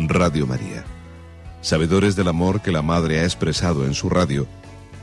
[0.00, 0.84] Radio María.
[1.60, 4.48] Sabedores del amor que la Madre ha expresado en su radio,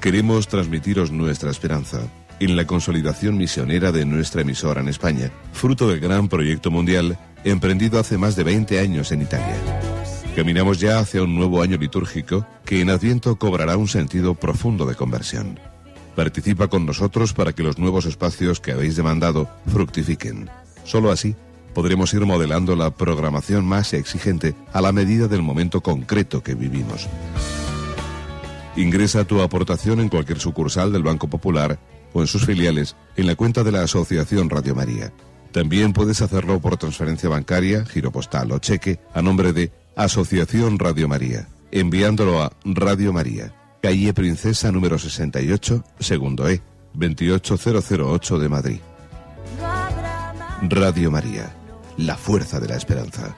[0.01, 2.01] queremos transmitiros nuestra esperanza
[2.41, 7.97] en la consolidación misionera de nuestra emisora en España, fruto del gran proyecto mundial emprendido
[7.97, 9.55] hace más de 20 años en Italia.
[10.35, 14.95] Caminamos ya hacia un nuevo año litúrgico que en Adviento cobrará un sentido profundo de
[14.95, 15.61] conversión.
[16.15, 20.49] Participa con nosotros para que los nuevos espacios que habéis demandado fructifiquen.
[20.85, 21.35] Solo así
[21.73, 27.09] podremos ir modelando la programación más exigente a la medida del momento concreto que vivimos.
[28.77, 31.79] Ingresa tu aportación en cualquier sucursal del Banco Popular
[32.13, 35.11] o en sus filiales en la cuenta de la Asociación Radio María.
[35.51, 41.09] También puedes hacerlo por transferencia bancaria, giro postal o cheque a nombre de Asociación Radio
[41.09, 43.53] María, enviándolo a Radio María
[43.85, 46.59] calle Princesa número 68, segundo E,
[46.95, 48.79] 28008 de Madrid.
[50.63, 51.55] Radio María,
[51.97, 53.37] la fuerza de la esperanza.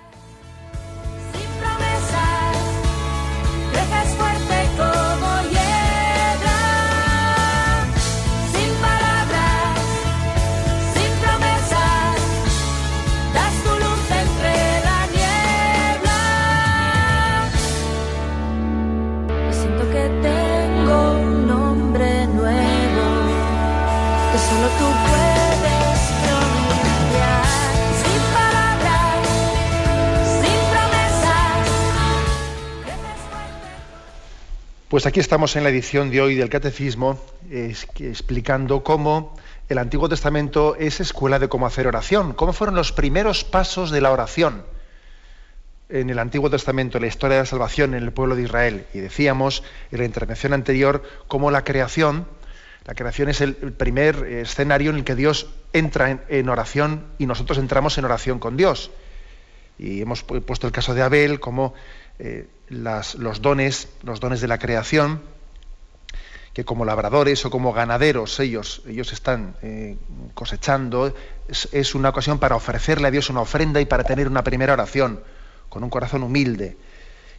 [34.90, 37.20] Pues aquí estamos en la edición de hoy del Catecismo
[37.52, 39.36] explicando cómo
[39.68, 44.00] el Antiguo Testamento es escuela de cómo hacer oración, cómo fueron los primeros pasos de
[44.00, 44.64] la oración
[45.90, 48.86] en el Antiguo Testamento, la historia de la salvación en el pueblo de Israel.
[48.94, 52.26] Y decíamos en la intervención anterior cómo la creación,
[52.86, 57.58] la creación es el primer escenario en el que Dios entra en, oración y nosotros
[57.58, 58.92] entramos en oración con Dios.
[59.78, 61.74] Y hemos puesto el caso de Abel como
[62.20, 65.22] eh, los dones, los dones de la creación,
[66.54, 69.96] que como labradores o como ganaderos ellos, ellos están eh,
[70.34, 71.14] cosechando,
[71.48, 75.22] es, una ocasión para ofrecerle a Dios una ofrenda y para tener una primera oración,
[75.70, 76.76] con un corazón humilde.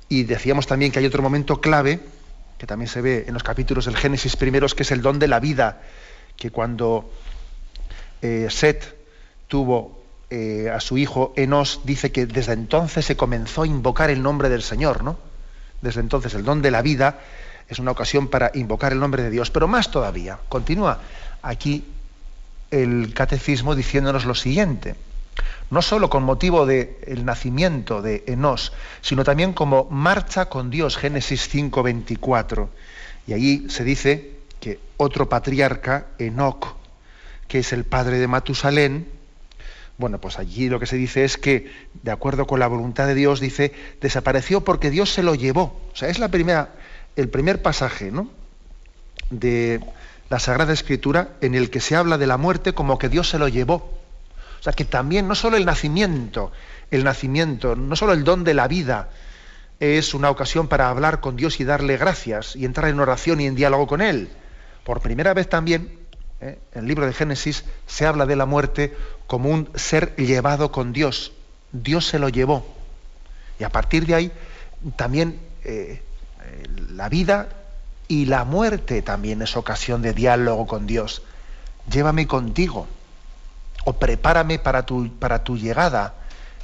[0.09, 2.01] Y decíamos también que hay otro momento clave,
[2.59, 5.27] que también se ve en los capítulos del Génesis primeros, que es el don de
[5.27, 5.83] la vida,
[6.37, 7.11] que cuando
[8.23, 8.97] eh, Set
[9.49, 9.98] tuvo
[10.31, 14.49] eh, a su hijo Enos, dice que desde entonces se comenzó a invocar el nombre
[14.49, 15.17] del Señor, ¿no?
[15.81, 17.21] Desde entonces el don de la vida
[17.69, 21.01] es una ocasión para invocar el nombre de Dios, pero más todavía, continúa
[21.43, 21.85] aquí
[22.71, 24.97] el catecismo diciéndonos lo siguiente,
[25.71, 31.49] no solo con motivo del nacimiento de Enos, sino también como marcha con Dios, Génesis
[31.49, 32.69] 5:24.
[33.27, 36.75] Y ahí se dice que otro patriarca, Enoc,
[37.47, 39.18] que es el padre de Matusalén,
[39.99, 41.73] bueno, pues allí lo que se dice es que,
[42.05, 45.81] de acuerdo con la voluntad de Dios, dice, desapareció porque Dios se lo llevó.
[45.93, 46.71] O sea, es la primera,
[47.17, 48.31] el primer pasaje ¿no?
[49.31, 49.81] de
[50.31, 53.41] la Sagrada Escritura en el que se habla de la muerte como que Dios se
[53.41, 53.75] lo llevó.
[53.75, 56.53] O sea, que también no solo el nacimiento,
[56.93, 59.09] el nacimiento, no solo el don de la vida,
[59.81, 63.47] es una ocasión para hablar con Dios y darle gracias y entrar en oración y
[63.47, 64.29] en diálogo con Él.
[64.85, 65.98] Por primera vez también
[66.41, 66.59] ¿eh?
[66.73, 68.97] el libro de Génesis se habla de la muerte
[69.27, 71.33] como un ser llevado con Dios.
[71.73, 72.67] Dios se lo llevó.
[73.59, 74.33] Y a partir de ahí
[74.97, 76.03] también eh,
[76.91, 77.49] la vida
[78.07, 81.23] y la muerte también es ocasión de diálogo con Dios.
[81.91, 82.87] Llévame contigo
[83.85, 86.15] o prepárame para tu, para tu llegada,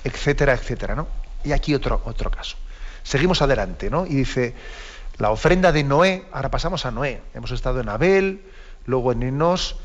[0.04, 0.94] etcétera, etcétera.
[0.94, 1.06] ¿no?
[1.44, 2.56] Y aquí otro, otro caso.
[3.02, 4.06] Seguimos adelante, ¿no?
[4.06, 4.54] Y dice,
[5.18, 7.20] la ofrenda de Noé, ahora pasamos a Noé.
[7.34, 8.40] Hemos estado en Abel,
[8.86, 9.76] Luego en Enos,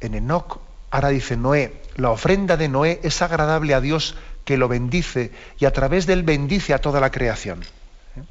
[0.00, 0.60] en Enoch,
[0.90, 5.64] ahora dice Noé, la ofrenda de Noé es agradable a Dios que lo bendice y
[5.64, 7.62] a través de él bendice a toda la creación.
[7.62, 8.22] ¿Eh?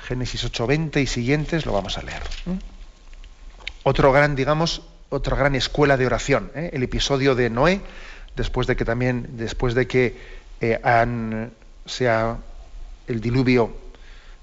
[0.00, 2.22] Génesis 8:20 y siguientes lo vamos a leer.
[2.22, 2.58] ¿eh?
[3.84, 6.70] Otro gran, digamos, otra gran escuela de oración, ¿eh?
[6.72, 7.80] el episodio de Noé,
[8.36, 10.38] después de que también, después de que
[10.82, 11.52] han,
[11.86, 12.38] sea
[13.06, 13.72] el diluvio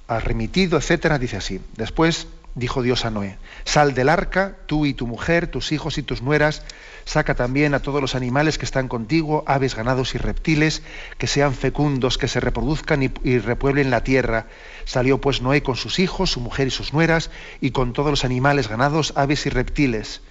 [0.08, 1.62] ha remitido, etcétera, dice así.
[1.76, 6.04] Después dijo Dios a Noé, sal del arca, tú y tu mujer, tus hijos y
[6.04, 6.64] tus nueras,
[7.04, 10.82] saca también a todos los animales que están contigo, aves, ganados y reptiles,
[11.18, 14.48] que sean fecundos, que se reproduzcan y, repueblen la tierra.
[14.86, 17.30] Salió pues Noé con sus hijos, su mujer y sus nueras,
[17.60, 20.22] y con todos los animales, ganados, aves y reptiles.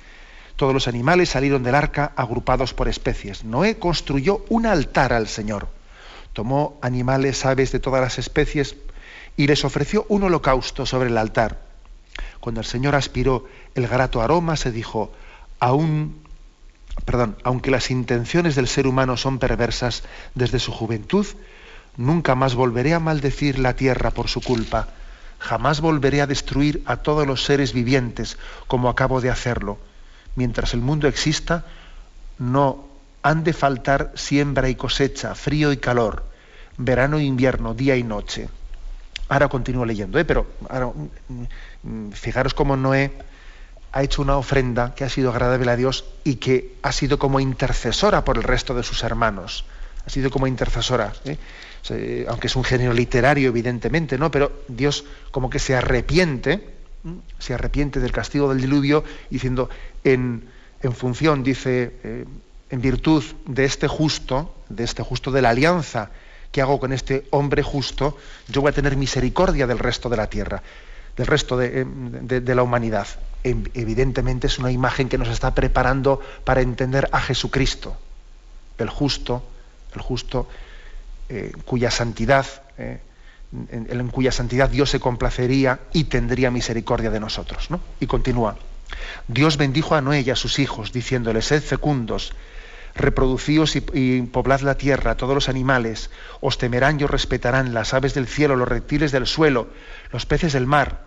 [0.56, 3.44] Todos los animales salieron del arca agrupados por especies.
[3.44, 5.68] Noé construyó un altar al Señor.
[6.32, 8.76] Tomó animales, aves de todas las especies
[9.36, 11.73] y les ofreció un holocausto sobre el altar
[12.44, 15.10] cuando el Señor aspiró el grato aroma, se dijo,
[15.60, 16.22] aún,
[17.06, 20.02] perdón, aunque las intenciones del ser humano son perversas
[20.34, 21.26] desde su juventud,
[21.96, 24.88] nunca más volveré a maldecir la tierra por su culpa,
[25.38, 28.36] jamás volveré a destruir a todos los seres vivientes
[28.66, 29.78] como acabo de hacerlo.
[30.36, 31.64] Mientras el mundo exista,
[32.38, 32.84] no
[33.22, 36.26] han de faltar siembra y cosecha, frío y calor,
[36.76, 38.50] verano e invierno, día y noche.
[39.28, 40.24] Ahora continúo leyendo, ¿eh?
[40.24, 40.92] pero ahora,
[41.82, 43.12] mm, fijaros cómo Noé
[43.92, 47.40] ha hecho una ofrenda que ha sido agradable a Dios y que ha sido como
[47.40, 49.64] intercesora por el resto de sus hermanos.
[50.04, 52.26] Ha sido como intercesora, ¿eh?
[52.28, 54.30] aunque es un género literario, evidentemente, ¿no?
[54.30, 56.74] Pero Dios como que se arrepiente,
[57.38, 59.70] se arrepiente del castigo del diluvio, diciendo,
[60.02, 60.44] en,
[60.82, 62.24] en función, dice, eh,
[62.70, 66.10] en virtud de este justo, de este justo de la alianza
[66.54, 70.28] que hago con este hombre justo, yo voy a tener misericordia del resto de la
[70.28, 70.62] tierra.
[71.16, 73.06] del resto de, de la humanidad.
[73.42, 77.96] Evidentemente es una imagen que nos está preparando para entender a Jesucristo,
[78.78, 79.44] el justo,
[79.94, 80.48] el justo
[81.28, 82.46] eh, cuya santidad,
[82.78, 82.98] eh,
[83.70, 87.70] en, cuya santidad Dios se complacería y tendría misericordia de nosotros.
[87.70, 87.80] ¿no?
[88.00, 88.56] Y continúa.
[89.28, 92.32] Dios bendijo a Noé y a sus hijos, diciéndoles, sed fecundos,
[92.94, 98.14] reproducíos y, poblad la tierra, todos los animales, os temerán y os respetarán, las aves
[98.14, 99.68] del cielo, los reptiles del suelo,
[100.12, 101.06] los peces del mar,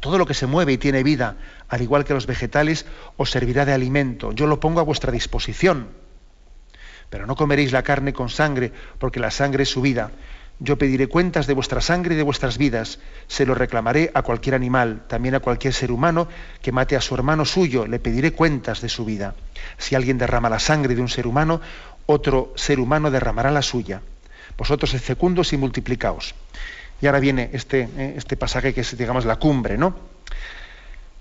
[0.00, 1.36] todo lo que se mueve y tiene vida,
[1.68, 2.86] al igual que los vegetales,
[3.16, 4.32] os servirá de alimento.
[4.32, 5.88] Yo lo pongo a vuestra disposición
[7.10, 10.12] pero no comeréis la carne con sangre, porque la sangre es su vida.
[10.62, 12.98] Yo pediré cuentas de vuestra sangre y de vuestras vidas.
[13.28, 16.28] Se lo reclamaré a cualquier animal, también a cualquier ser humano
[16.60, 17.86] que mate a su hermano suyo.
[17.86, 19.34] Le pediré cuentas de su vida.
[19.78, 21.62] Si alguien derrama la sangre de un ser humano,
[22.04, 24.02] otro ser humano derramará la suya.
[24.58, 26.34] Vosotros sed fecundos y multiplicaos.
[27.00, 29.96] Y ahora viene este, eh, este pasaje que es, digamos, la cumbre, ¿no?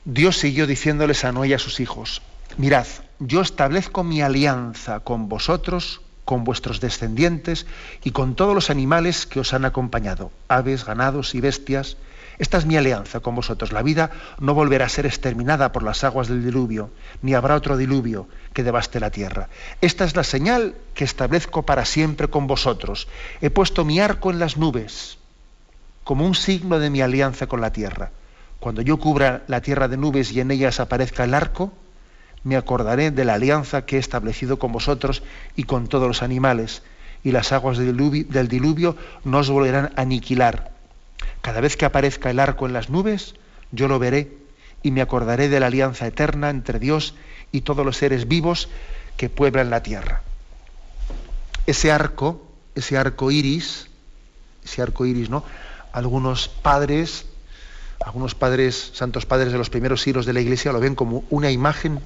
[0.04, 2.22] Dios siguió diciéndoles a Noé y a sus hijos,
[2.58, 2.88] mirad,
[3.20, 7.66] yo establezco mi alianza con vosotros, con vuestros descendientes
[8.04, 11.98] y con todos los animales que os han acompañado, aves, ganados y bestias.
[12.38, 13.72] Esta es mi alianza con vosotros.
[13.72, 16.92] La vida no volverá a ser exterminada por las aguas del diluvio,
[17.24, 19.50] ni habrá otro diluvio que devaste la tierra.
[19.82, 23.08] Esta es la señal que establezco para siempre con vosotros.
[23.42, 25.18] He puesto mi arco en las nubes,
[26.04, 28.12] como un signo de mi alianza con la tierra.
[28.60, 31.74] Cuando yo cubra la tierra de nubes y en ellas aparezca el arco,
[32.44, 35.24] me acordaré de la alianza que he establecido con vosotros
[35.56, 36.84] y con todos los animales,
[37.24, 40.72] y las aguas del diluvio, no os volverán a aniquilar.
[41.42, 43.36] Cada vez que aparezca el arco en las nubes,
[43.72, 44.38] yo lo veré
[44.84, 47.16] y me acordaré de la alianza eterna entre Dios
[47.52, 48.70] y todos los seres vivos
[49.18, 50.22] que pueblan la tierra.
[51.66, 52.42] Ese arco,
[52.76, 53.90] ese arco iris,
[54.64, 55.44] ese arco iris, ¿no?
[55.92, 57.26] Algunos padres,
[58.00, 61.52] algunos padres, santos padres de los primeros siglos de la iglesia lo ven como una
[61.52, 62.00] imagen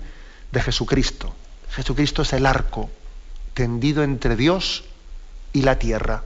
[0.53, 1.33] de Jesucristo.
[1.71, 2.89] Jesucristo es el arco
[3.55, 4.85] tendido entre Dios
[5.51, 6.23] y la tierra.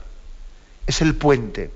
[0.86, 1.70] Es el puente.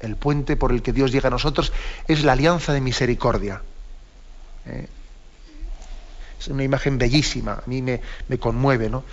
[0.00, 1.72] El puente por el que Dios llega a nosotros
[2.06, 3.62] es la alianza de misericordia.
[4.66, 4.88] ¿Eh?
[6.38, 8.00] Es una imagen bellísima, a mí me,
[8.38, 9.04] conmueve, ¿no?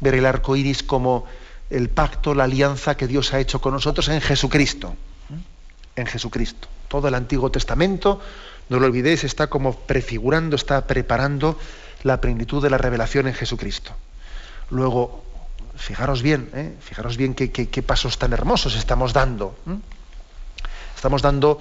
[0.00, 1.24] Ver el arco iris como
[1.70, 4.94] el pacto, la alianza que Dios ha hecho con nosotros en Jesucristo.
[5.30, 5.40] ¿eh?
[5.96, 6.68] En Jesucristo.
[6.88, 8.20] Todo el Antiguo Testamento
[8.70, 11.58] no lo olvidéis, está como prefigurando, está preparando
[12.04, 13.92] la plenitud de la revelación en Jesucristo.
[14.70, 15.24] Luego,
[15.76, 16.76] fijaros bien, ¿eh?
[16.80, 19.56] fijaros bien qué, pasos tan hermosos estamos dando.
[20.94, 21.58] Estamos dando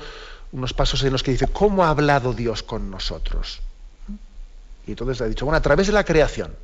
[0.52, 3.60] unos pasos en los que dice, ¿cómo ha hablado Dios con nosotros?
[4.86, 6.56] Y entonces ha dicho, bueno, a través de la creación.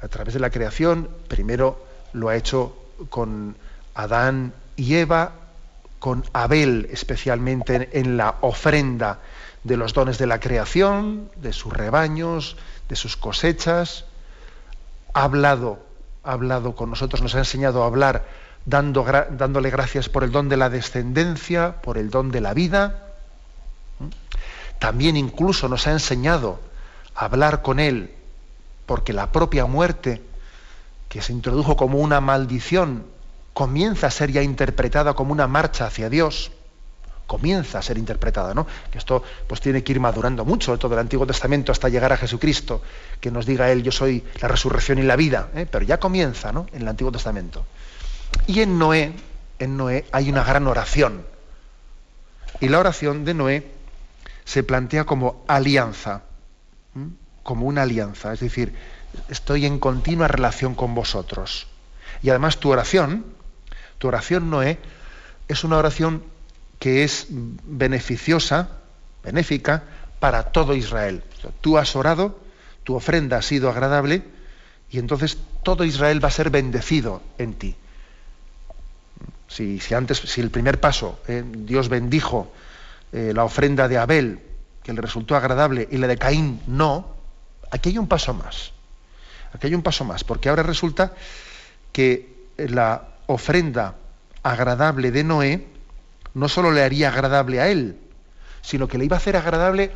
[0.00, 2.76] A través de la creación, primero lo ha hecho
[3.10, 3.56] con
[3.94, 5.32] Adán y Eva
[5.98, 9.20] con Abel especialmente en, la ofrenda
[9.64, 12.56] de los dones de la creación, de sus rebaños,
[12.88, 14.04] de sus cosechas.
[15.14, 15.84] Ha hablado,
[16.24, 18.26] ha hablado con nosotros, nos ha enseñado a hablar
[18.64, 23.04] dando, dándole gracias por el don de la descendencia, por el don de la vida.
[24.78, 26.60] También incluso nos ha enseñado
[27.14, 28.14] a hablar con Él,
[28.86, 30.22] porque la propia muerte,
[31.08, 33.04] que se introdujo como una maldición
[33.58, 36.52] comienza a ser ya interpretada como una marcha hacia Dios.
[37.26, 38.68] Comienza a ser interpretada, ¿no?
[38.92, 42.16] Que esto pues tiene que ir madurando mucho todo el Antiguo Testamento hasta llegar a
[42.16, 42.80] Jesucristo,
[43.20, 45.66] que nos diga Él, yo soy la resurrección y la vida, ¿eh?
[45.68, 46.68] pero ya comienza, ¿no?
[46.72, 47.66] En el Antiguo Testamento.
[48.46, 49.12] Y en Noé,
[49.58, 51.26] en Noé hay una gran oración.
[52.60, 53.72] Y la oración de Noé
[54.44, 56.22] se plantea como alianza,
[57.42, 58.72] como una alianza, es decir,
[59.28, 61.66] estoy en continua relación con vosotros.
[62.22, 63.36] Y además tu oración,
[63.98, 64.78] tu oración, Noé,
[65.48, 66.22] es una oración
[66.78, 68.68] que es beneficiosa,
[69.24, 69.82] benéfica,
[70.20, 71.22] para todo Israel.
[71.60, 72.38] Tú has orado,
[72.84, 74.22] tu ofrenda ha sido agradable,
[74.90, 77.76] y entonces todo Israel va a ser bendecido en ti.
[79.48, 82.52] Si, antes, si el primer paso, eh, Dios bendijo
[83.12, 84.40] eh, la ofrenda de Abel,
[84.82, 87.16] que le resultó agradable, y la de Caín no,
[87.70, 88.72] aquí hay un paso más.
[89.52, 91.14] Aquí hay un paso más, porque ahora resulta
[91.92, 93.94] que la ofrenda
[94.42, 95.66] agradable de Noé
[96.34, 97.98] no solo le haría agradable a él,
[98.62, 99.92] sino que le iba a hacer agradable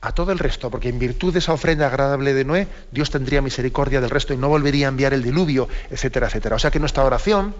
[0.00, 3.42] a todo el resto, porque en virtud de esa ofrenda agradable de Noé, Dios tendría
[3.42, 6.56] misericordia del resto y no volvería a enviar el diluvio, etcétera, etcétera.
[6.56, 7.54] O sea que nuestra oración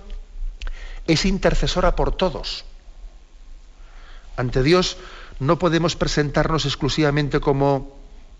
[1.07, 2.65] es intercesora por todos.
[4.37, 4.99] Ante Dios
[5.41, 7.97] no podemos presentarnos exclusivamente como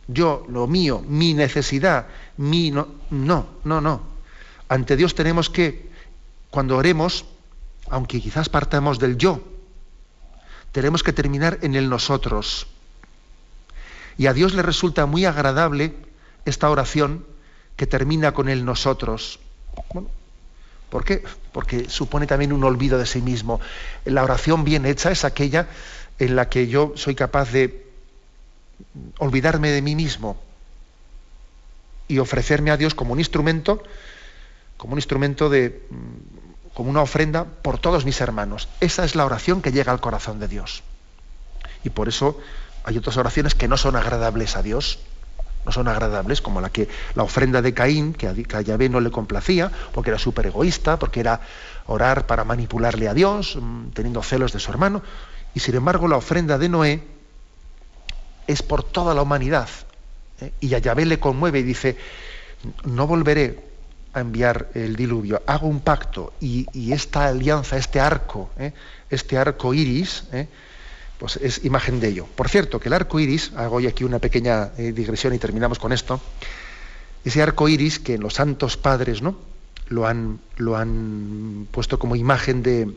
[0.09, 2.07] yo, lo mío, mi necesidad,
[2.37, 4.03] mi no, no, no, no.
[4.69, 5.91] Ante Dios tenemos que
[6.51, 7.25] cuando oremos,
[7.91, 9.43] aunque quizás partamos del yo,
[10.73, 12.67] tenemos que terminar en el nosotros.
[14.19, 15.95] Y a Dios le resulta muy agradable
[16.45, 17.25] esta oración
[17.77, 19.39] que termina con el nosotros.
[20.91, 21.25] ¿Por qué?
[21.53, 23.61] Porque supone también un olvido de sí mismo.
[24.05, 25.69] La oración bien hecha es aquella
[26.19, 27.87] en la que yo soy capaz de
[29.19, 30.41] olvidarme de mí mismo
[32.09, 33.83] y ofrecerme a Dios como un instrumento,
[34.77, 35.83] como un instrumento de,
[36.77, 38.69] como una ofrenda por todos mis hermanos.
[38.83, 40.83] Esa es la oración que llega al corazón de Dios.
[41.85, 42.39] Y por eso
[42.85, 44.99] hay otras oraciones que no son agradables a Dios
[45.65, 49.11] no son agradables, como la que la ofrenda de Caín, que a, Yahvé no le
[49.11, 51.41] complacía, porque era súper egoísta, porque era
[51.87, 55.03] orar para manipularle a Dios, mm, teniendo celos de su hermano.
[55.55, 57.03] Y sin embargo, la ofrenda de Noé
[58.47, 59.69] es por toda la humanidad.
[60.41, 60.53] ¿eh?
[60.61, 61.97] Y a Yahvé le conmueve y dice,
[62.85, 63.76] no volveré
[64.17, 68.73] a enviar el diluvio, hago un pacto y, esta alianza, este arco, ¿eh?
[69.11, 70.49] este arco iris, ¿eh?
[71.19, 72.27] pues es imagen de ello.
[72.35, 75.79] Por cierto, que el arco iris, hago hoy aquí una pequeña eh, digresión y terminamos
[75.79, 76.19] con esto,
[77.27, 79.37] ese arco iris que los santos padres ¿no?
[79.89, 82.89] lo, han, lo han puesto como imagen de,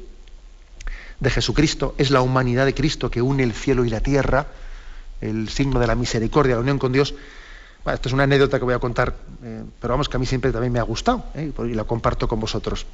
[1.19, 4.47] de Jesucristo, es la humanidad de Cristo que une el cielo y la tierra,
[5.19, 7.13] el signo de la misericordia, la unión con Dios.
[7.85, 10.51] Esto es una anécdota que voy a contar, eh, pero vamos que a mí siempre
[10.51, 11.51] también me ha gustado ¿eh?
[11.65, 12.85] y la comparto con vosotros.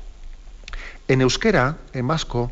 [1.07, 2.51] En euskera, en vasco,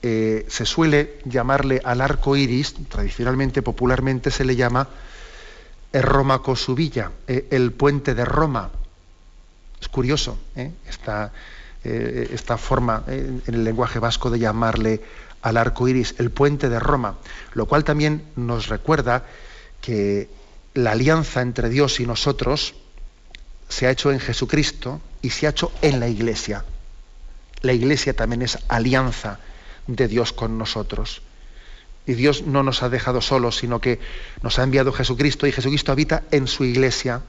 [0.00, 4.88] eh, se suele llamarle al arco iris, tradicionalmente, popularmente se le llama
[5.92, 8.70] Roma Cosubilla, eh, el puente de Roma.
[9.80, 10.38] Es curioso
[10.88, 11.32] esta,
[11.82, 15.00] esta, forma en el lenguaje vasco de llamarle
[15.42, 17.16] al arco iris, el puente de Roma,
[17.54, 19.24] lo cual también nos recuerda
[19.80, 20.28] que
[20.74, 22.74] la alianza entre Dios y nosotros
[23.68, 26.64] se ha hecho en Jesucristo y se ha hecho en la Iglesia.
[27.62, 29.38] La Iglesia también es alianza
[29.86, 31.22] de Dios con nosotros.
[32.06, 34.00] Y Dios no nos ha dejado solos, sino que
[34.42, 37.22] nos ha enviado Jesucristo y Jesucristo habita en su iglesia.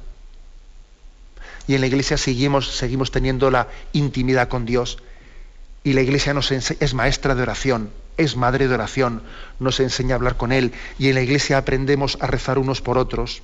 [1.67, 4.97] Y en la iglesia seguimos, seguimos teniendo la intimidad con Dios.
[5.83, 9.23] Y la iglesia nos es maestra de oración, es madre de oración,
[9.59, 10.73] nos enseña a hablar con Él.
[10.99, 13.41] Y en la iglesia aprendemos a rezar unos por otros.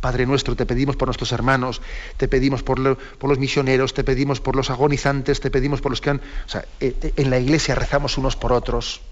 [0.00, 1.82] Padre nuestro, te pedimos por nuestros hermanos,
[2.16, 6.10] te pedimos por, los misioneros, te pedimos por los agonizantes, te pedimos por los que
[6.10, 6.16] han...
[6.46, 9.02] O sea, eh, eh, en la iglesia rezamos unos por otros.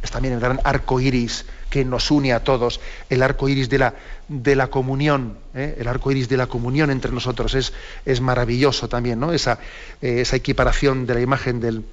[0.00, 3.78] Es también el gran arco iris que nos une a todos, el arco iris de
[3.78, 3.94] la,
[4.28, 5.76] de la comunión, ¿eh?
[5.78, 7.54] el arco iris de la comunión entre nosotros.
[7.54, 7.72] Es,
[8.04, 9.32] es maravilloso también, ¿no?
[9.32, 9.58] Esa,
[10.00, 11.84] esa equiparación de la imagen del,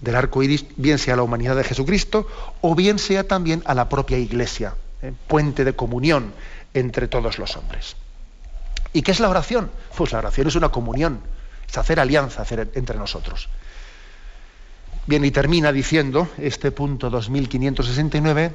[0.00, 2.26] del arco iris, bien sea a la humanidad de Jesucristo
[2.60, 4.74] o bien sea también a la propia iglesia,
[5.26, 6.32] puente de comunión
[6.74, 7.96] entre todos los hombres.
[8.92, 9.70] ¿Y qué es la oración?
[9.96, 11.20] Pues la oración es una comunión,
[11.68, 12.44] es hacer alianza
[12.74, 13.48] entre nosotros.
[15.06, 18.52] Bien, y termina diciendo este punto 2569,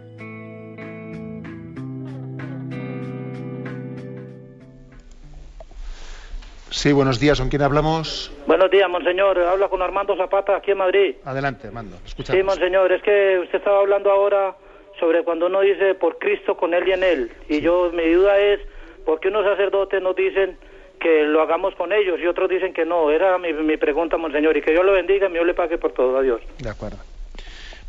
[6.71, 7.37] Sí, buenos días.
[7.37, 8.31] ¿Con quién hablamos?
[8.47, 9.37] Buenos días, monseñor.
[9.37, 11.15] Habla con Armando Zapata, aquí en Madrid.
[11.25, 11.97] Adelante, Armando.
[12.05, 12.39] Escuchamos.
[12.39, 12.93] Sí, monseñor.
[12.93, 14.55] Es que usted estaba hablando ahora
[14.97, 17.31] sobre cuando uno dice por Cristo, con Él y en Él.
[17.49, 18.61] Y yo, mi duda es,
[19.05, 20.57] ¿por qué unos sacerdotes nos dicen
[21.01, 23.11] que lo hagamos con ellos y otros dicen que no?
[23.11, 24.55] Era mi, mi pregunta, monseñor.
[24.55, 26.17] Y que Dios lo bendiga y yo le pague por todo.
[26.17, 26.41] Adiós.
[26.57, 26.99] De acuerdo.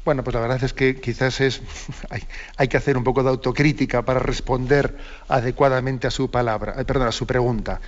[0.04, 1.62] Bueno, pues la verdad es que quizás es
[2.10, 2.22] hay,
[2.56, 4.96] hay, que hacer un poco de autocrítica para responder
[5.28, 7.80] adecuadamente a su palabra, eh, perdón, a su pregunta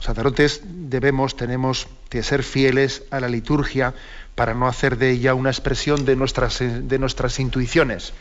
[0.00, 3.94] sacerdotes debemos, tenemos que ser fieles a la liturgia
[4.34, 8.12] para no hacer de ella una expresión de nuestras, de nuestras intuiciones.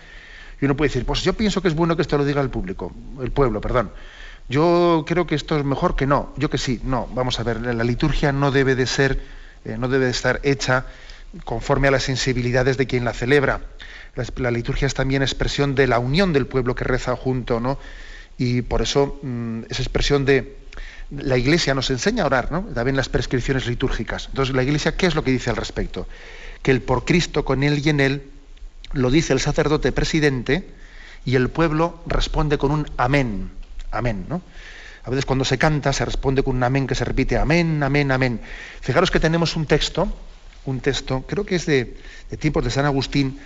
[0.61, 2.49] Y uno puede decir, pues yo pienso que es bueno que esto lo diga el
[2.49, 3.91] público, el pueblo, perdón.
[4.49, 6.33] Yo creo que esto es mejor que no.
[6.37, 7.07] Yo que sí, no.
[7.13, 9.21] Vamos a ver, la liturgia no debe de ser,
[9.65, 10.85] eh, no debe de estar hecha
[11.45, 13.61] conforme a las sensibilidades de quien la celebra.
[14.15, 17.79] La, la, liturgia es también expresión de la unión del pueblo que reza junto, ¿no?
[18.37, 20.55] Y por eso mm, es expresión de,
[21.17, 22.61] la Iglesia nos enseña a orar, ¿no?
[22.73, 24.27] También las prescripciones litúrgicas.
[24.27, 26.07] Entonces, la Iglesia, ¿qué es lo que dice al respecto?
[26.61, 28.23] Que el por Cristo, con Él y en Él,
[28.93, 30.67] lo dice el sacerdote presidente
[31.25, 33.51] y el pueblo responde con un amén.
[33.91, 34.41] Amén, ¿no?
[35.03, 38.11] A veces cuando se canta se responde con un amén que se repite amén, amén,
[38.11, 38.39] amén.
[38.81, 40.07] Fijaros que tenemos un texto,
[40.65, 41.97] un texto, creo que es de,
[42.29, 43.39] de tiempos de San Agustín,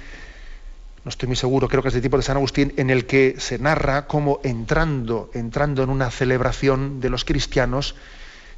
[1.07, 3.35] no estoy muy seguro, creo que es de tipo de San Agustín, en el que
[3.37, 7.95] se narra cómo entrando, entrando en una celebración de los cristianos,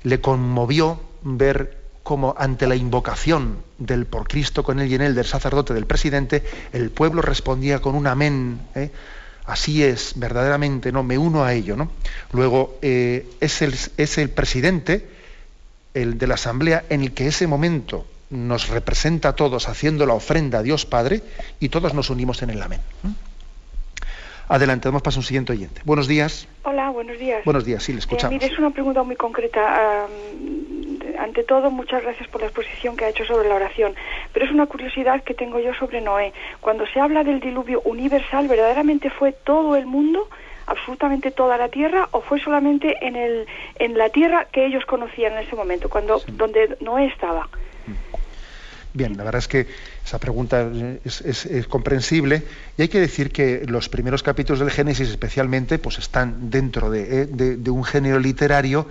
[0.01, 5.13] le conmovió ver cómo ante la invocación del por Cristo con él y en él
[5.13, 6.43] del sacerdote del presidente,
[6.73, 8.59] el pueblo respondía con un amén.
[8.73, 8.89] ¿eh?
[9.45, 11.03] Así es, verdaderamente, ¿no?
[11.03, 11.91] Me uno a ello, ¿no?
[12.31, 15.07] Luego, eh, es, el, es el presidente,
[15.93, 20.13] el de la asamblea, en el que ese momento nos representa a todos haciendo la
[20.13, 21.21] ofrenda a Dios Padre
[21.59, 22.79] y todos nos unimos en el amén.
[23.03, 23.29] ¿Mm?
[24.49, 25.81] Adelante, vamos para un siguiente oyente.
[25.85, 26.47] Buenos días.
[26.63, 27.45] Hola, buenos días.
[27.45, 28.33] Buenos días, sí, le escuchamos.
[28.33, 30.07] Eh, mire, es una pregunta muy concreta.
[31.19, 33.93] ante todo, muchas gracias por la exposición que ha hecho sobre la oración.
[34.33, 36.33] Pero es una curiosidad que tengo yo sobre Noé.
[36.61, 40.27] Cuando se habla del diluvio universal, ¿verdaderamente fue todo el mundo?
[40.65, 43.47] absolutamente toda la tierra o fue solamente en el
[43.79, 47.49] en la tierra que ellos conocían en ese momento cuando donde Noé estaba
[48.93, 49.67] Bien, la verdad es que
[50.03, 50.67] esa pregunta
[51.03, 52.43] es, comprensible
[52.75, 57.29] y hay que decir que los primeros capítulos del Génesis especialmente pues están dentro de,
[57.31, 58.87] eh, un género literario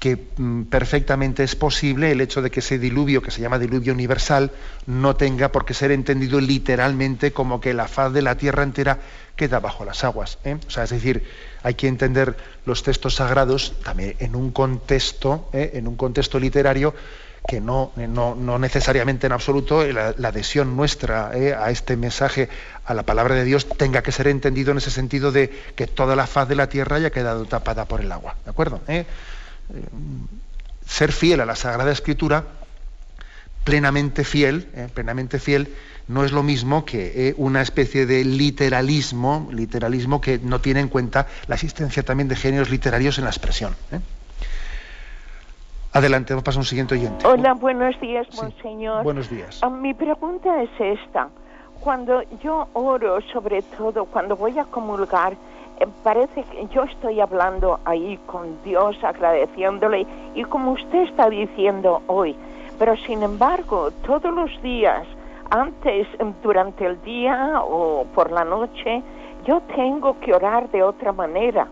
[0.00, 3.92] que mm, perfectamente es posible el hecho de que ese diluvio, que se llama diluvio
[3.92, 4.50] universal,
[4.86, 8.98] no tenga por qué ser entendido literalmente como que la faz de la tierra entera
[9.36, 10.38] queda bajo las aguas.
[10.44, 10.56] ¿eh?
[10.66, 11.22] O sea, es decir,
[11.62, 12.36] hay que entender
[12.66, 15.72] los textos sagrados también en un contexto, ¿eh?
[15.74, 16.94] en un contexto literario
[17.48, 22.50] que no, no, necesariamente en absoluto la, adhesión nuestra eh, a este mensaje,
[22.84, 26.14] a la palabra de Dios, tenga que ser entendido en ese sentido de que toda
[26.14, 28.36] la faz de la tierra haya quedado tapada por el agua.
[28.44, 28.82] ¿De acuerdo?
[28.86, 29.82] Eh, eh,
[30.86, 32.44] ser fiel a la Sagrada Escritura,
[33.64, 35.74] plenamente fiel, plenamente fiel,
[36.06, 41.26] no es lo mismo que una especie de literalismo, literalismo que no tiene en cuenta
[41.46, 43.74] la existencia también de géneros literarios en la expresión.
[45.92, 47.26] Adelante, vamos a un siguiente oyente.
[47.26, 49.02] Hola, buenos días, monseñor.
[49.04, 49.60] buenos días.
[49.62, 51.28] Ah, mi pregunta es esta.
[51.80, 55.32] Cuando yo oro, sobre todo cuando voy a comulgar,
[55.80, 62.02] eh, parece que yo estoy hablando ahí con Dios, agradeciéndole, y como usted está diciendo
[62.06, 62.36] hoy,
[62.78, 65.06] pero sin embargo, todos los días,
[65.48, 66.06] antes,
[66.42, 69.02] durante el día o por la noche,
[69.46, 71.66] yo tengo que orar de otra manera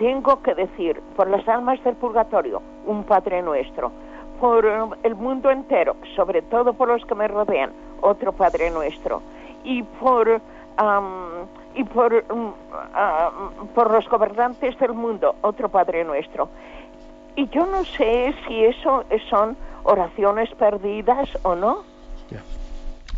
[0.00, 3.92] tengo que decir por las almas del purgatorio, un Padre nuestro,
[4.40, 4.64] por
[5.02, 7.70] el mundo entero, sobre todo por los que me rodean,
[8.00, 9.20] otro Padre nuestro,
[9.62, 10.40] y por
[11.74, 12.24] y por
[13.74, 16.48] por los gobernantes del mundo, otro Padre nuestro.
[17.36, 21.84] Y yo no sé si eso son oraciones perdidas o no.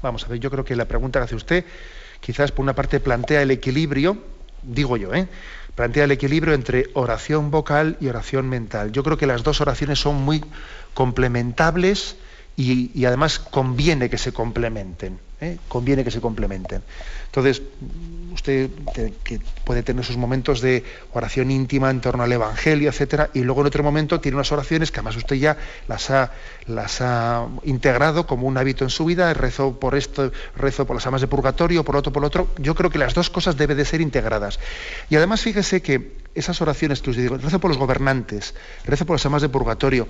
[0.02, 1.64] Vamos a ver, yo creo que la pregunta que hace usted
[2.18, 4.16] quizás por una parte plantea el equilibrio,
[4.64, 5.28] digo yo, ¿eh?
[5.74, 8.92] Plantea el equilibrio entre oración vocal y oración mental.
[8.92, 10.44] Yo creo que las dos oraciones son muy
[10.94, 12.16] complementables
[12.56, 15.18] y, además conviene que se complementen.
[15.42, 15.58] ¿Eh?
[15.68, 16.82] Conviene que se complementen.
[17.26, 17.62] Entonces,
[18.32, 18.70] usted
[19.64, 23.66] puede tener sus momentos de oración íntima en torno al Evangelio, etcétera, y luego en
[23.66, 25.56] otro momento tiene unas oraciones que además usted ya
[25.88, 26.30] las ha,
[26.66, 31.06] las ha integrado como un hábito en su vida, rezo por esto, rezo por las
[31.06, 32.48] almas de purgatorio, por otro, por otro.
[32.58, 34.60] Yo creo que las dos cosas deben de ser integradas.
[35.10, 39.14] Y además fíjese que esas oraciones que usted dice, rezo por los gobernantes, rezo por
[39.14, 40.08] las almas de purgatorio,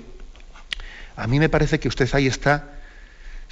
[1.15, 2.82] a mí me parece que usted ahí está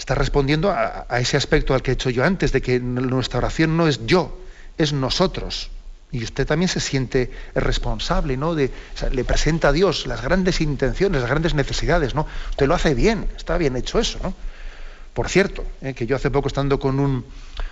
[0.01, 3.77] está respondiendo a, ese aspecto al que he hecho yo antes, de que nuestra oración
[3.77, 4.35] no es yo,
[4.79, 5.69] es nosotros.
[6.11, 8.55] Y usted también se siente responsable, ¿no?
[8.55, 12.25] Le presenta a Dios las grandes intenciones, las grandes necesidades, ¿no?
[12.49, 14.33] Usted lo hace bien, está bien hecho eso, ¿no?
[15.13, 15.93] Por cierto, ¿eh?
[15.93, 17.23] que yo hace poco estando con un,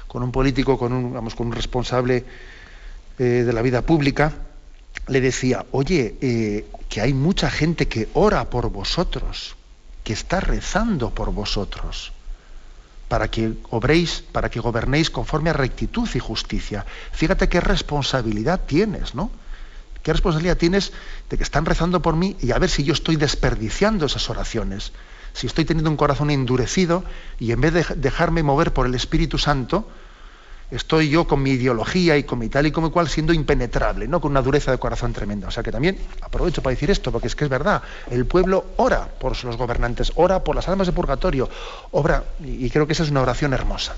[0.08, 2.26] con un político, con un, vamos, con un responsable
[3.18, 4.34] eh, de la vida pública,
[5.08, 9.56] le decía, oye, eh, que hay mucha gente que ora por vosotros,
[10.04, 12.14] que está rezando por vosotros
[13.10, 16.86] para que obréis, para que gobernéis conforme a rectitud y justicia.
[17.12, 19.32] Fíjate qué responsabilidad tienes, ¿no?
[20.04, 20.94] ¿Qué responsabilidad tienes
[21.30, 24.94] de que están rezando por mí y a ver si yo estoy desperdiciando esas oraciones?
[25.34, 27.04] Si estoy teniendo un corazón endurecido
[27.40, 29.90] y en vez de dejarme mover por el Espíritu Santo,
[30.72, 34.22] estoy yo con mi ideología y con mi tal y como cual siendo impenetrable, ¿no?
[34.22, 35.48] Con una dureza de corazón tremenda.
[35.48, 38.66] O sea que también aprovecho para decir esto, porque es que es verdad, el pueblo
[38.78, 41.50] ora por los gobernantes, ora por las almas de purgatorio,
[41.92, 43.96] obra, y creo que esa es una oración hermosa.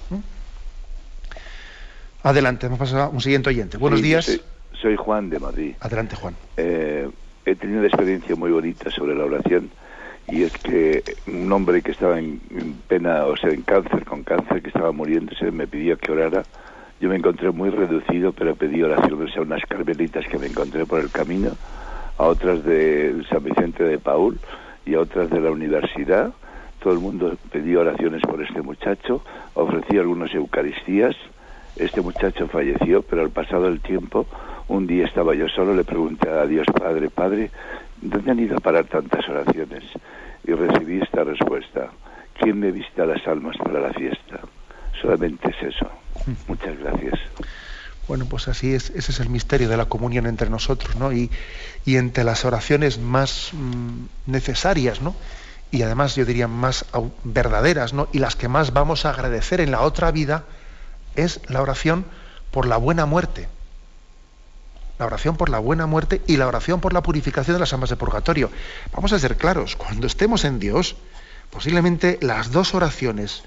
[2.24, 3.78] Adelante, vamos a pasar a un siguiente oyente.
[3.78, 4.39] Buenos días.
[4.80, 5.76] Soy, Juan de Madrid.
[5.80, 6.36] Adelante, Juan.
[6.57, 7.09] Eh,
[7.45, 9.72] he tenido una experiencia muy bonita sobre la oración
[10.28, 12.39] y es que un hombre que estaba en,
[12.88, 16.43] pena, o sea, en cáncer, con cáncer, que estaba muriéndose, me pidió que orara.
[16.99, 20.99] Yo me encontré muy reducido, pero pedí oraciones a unas carmelitas que me encontré por
[20.99, 21.51] el camino,
[22.17, 24.39] a otras de San Vicente de Paul
[24.86, 26.32] y a otras de la universidad.
[26.80, 29.22] Todo el mundo pidió oraciones por este muchacho,
[29.55, 31.15] ofrecí algunas eucaristías.
[31.76, 34.28] Este muchacho falleció, pero al pasado el tiempo,
[34.67, 37.49] un día estaba yo solo, le pregunté a Dios Padre, Padre,
[38.02, 39.84] ¿dónde han ido a parar tantas oraciones?
[40.43, 41.91] y recibí esta respuesta.
[42.39, 44.39] ¿Quién me vista las almas para la fiesta?
[45.02, 45.89] Solamente es eso.
[46.47, 47.20] Muchas gracias.
[48.08, 51.14] Bueno, pues así es, ese es el misterio de la comunión entre nosotros, ¿no?
[51.14, 51.30] Y,
[51.86, 55.16] y entre las oraciones más mm, necesarias, ¿no?
[55.70, 56.86] Y además yo diría más
[57.24, 58.10] verdaderas, ¿no?
[58.12, 60.43] Y las que más vamos a agradecer en la otra vida
[61.16, 62.06] es la oración
[62.52, 63.47] por la buena muerte
[65.02, 67.89] la oración por la buena muerte y la oración por la purificación de las almas
[67.89, 68.52] de purgatorio.
[68.93, 70.95] Vamos a ser claros, cuando estemos en Dios,
[71.49, 73.41] posiblemente las dos oraciones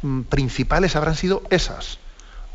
[0.00, 1.98] mm, principales habrán sido esas.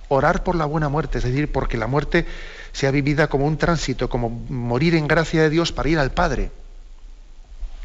[0.08, 2.26] Orar por la buena muerte, es decir, porque la muerte
[2.72, 6.50] sea vivida como un tránsito, como morir en gracia de Dios para ir al Padre.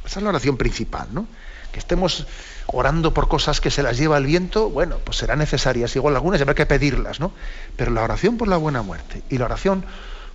[0.07, 1.27] Esa es la oración principal, ¿no?
[1.73, 2.27] Que estemos
[2.69, 6.41] orando por cosas que se las lleva el viento, bueno, pues serán necesarias, igual algunas
[6.41, 7.33] habrá que pedirlas, ¿no?
[7.77, 9.85] Pero la oración por la buena muerte y la oración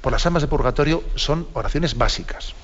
[0.01, 2.55] por las almas de purgatorio son oraciones básicas.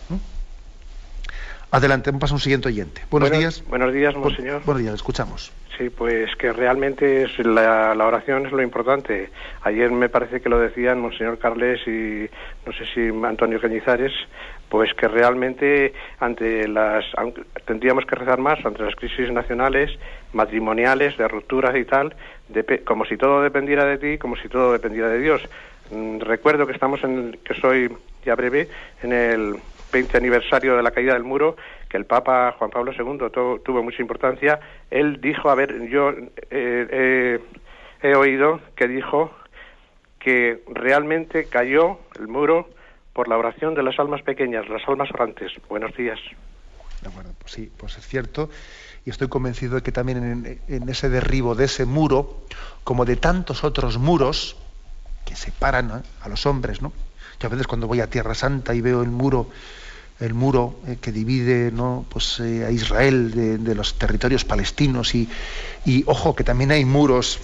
[1.72, 3.02] Adelante, vamos a un siguiente oyente.
[3.10, 3.64] Buenos, días.
[3.68, 4.62] Buenos días, monseñor.
[4.64, 5.52] buenos días, escuchamos.
[5.78, 9.30] Sí, pues que realmente es la, oración es lo importante.
[9.64, 12.30] Ayer me parece que lo decían Monseñor Carles y
[12.66, 14.14] no sé si Antonio Cañizares,
[14.70, 17.04] pues que realmente ante las
[17.66, 19.92] tendríamos que rezar más ante las crisis nacionales,
[20.32, 22.16] matrimoniales, de rupturas y tal,
[22.86, 25.42] como si todo dependiera de ti, como si todo dependiera de Dios.
[25.92, 28.68] Mm, recuerdo que estamos en, que soy ya breve,
[29.04, 29.60] en el
[29.92, 31.56] 20 aniversario de la caída del muro,
[31.90, 33.30] que el Papa Juan Pablo II
[33.64, 34.60] tuvo mucha importancia.
[34.90, 36.12] Él dijo, a ver, yo
[36.50, 37.40] eh,
[38.02, 39.32] he oído que dijo
[40.20, 42.68] que realmente cayó el muro
[43.14, 45.52] por la oración de las almas pequeñas, las almas orantes.
[45.70, 46.20] Buenos días.
[47.02, 48.50] De acuerdo, pues sí, pues es cierto.
[49.06, 52.42] Y estoy convencido de que también en, en ese derribo de ese muro,
[52.84, 54.58] como de tantos otros muros,
[55.26, 56.94] que separan a los hombres, ¿no?
[57.40, 59.50] Yo a veces cuando voy a Tierra Santa y veo el muro,
[60.20, 62.06] el muro eh, que divide ¿no?
[62.10, 65.28] pues, eh, a Israel de, los territorios palestinos y,
[66.06, 67.40] ojo que también hay muros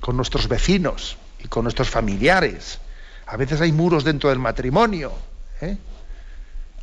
[0.00, 2.80] con nuestros vecinos y con nuestros familiares.
[3.26, 5.12] A veces hay muros dentro del matrimonio,
[5.60, 5.78] ¿eh?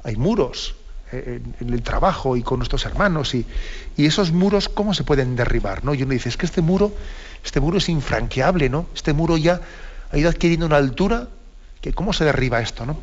[0.03, 0.75] hay muros
[1.11, 3.45] en, el trabajo y con nuestros hermanos y,
[3.97, 5.93] y, esos muros cómo se pueden derribar, ¿no?
[5.93, 6.93] Y uno dice es que este muro,
[7.43, 8.87] este muro es infranqueable, ¿no?
[8.95, 9.61] Este muro ya
[10.11, 11.27] ha ido adquiriendo una altura
[11.79, 12.99] que cómo se derriba esto, ¿no?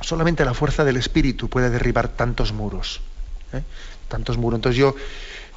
[0.00, 3.00] Solamente la fuerza del espíritu puede derribar tantos muros.
[3.52, 3.62] ¿eh?
[4.08, 4.58] Tantos muros.
[4.58, 4.94] Entonces yo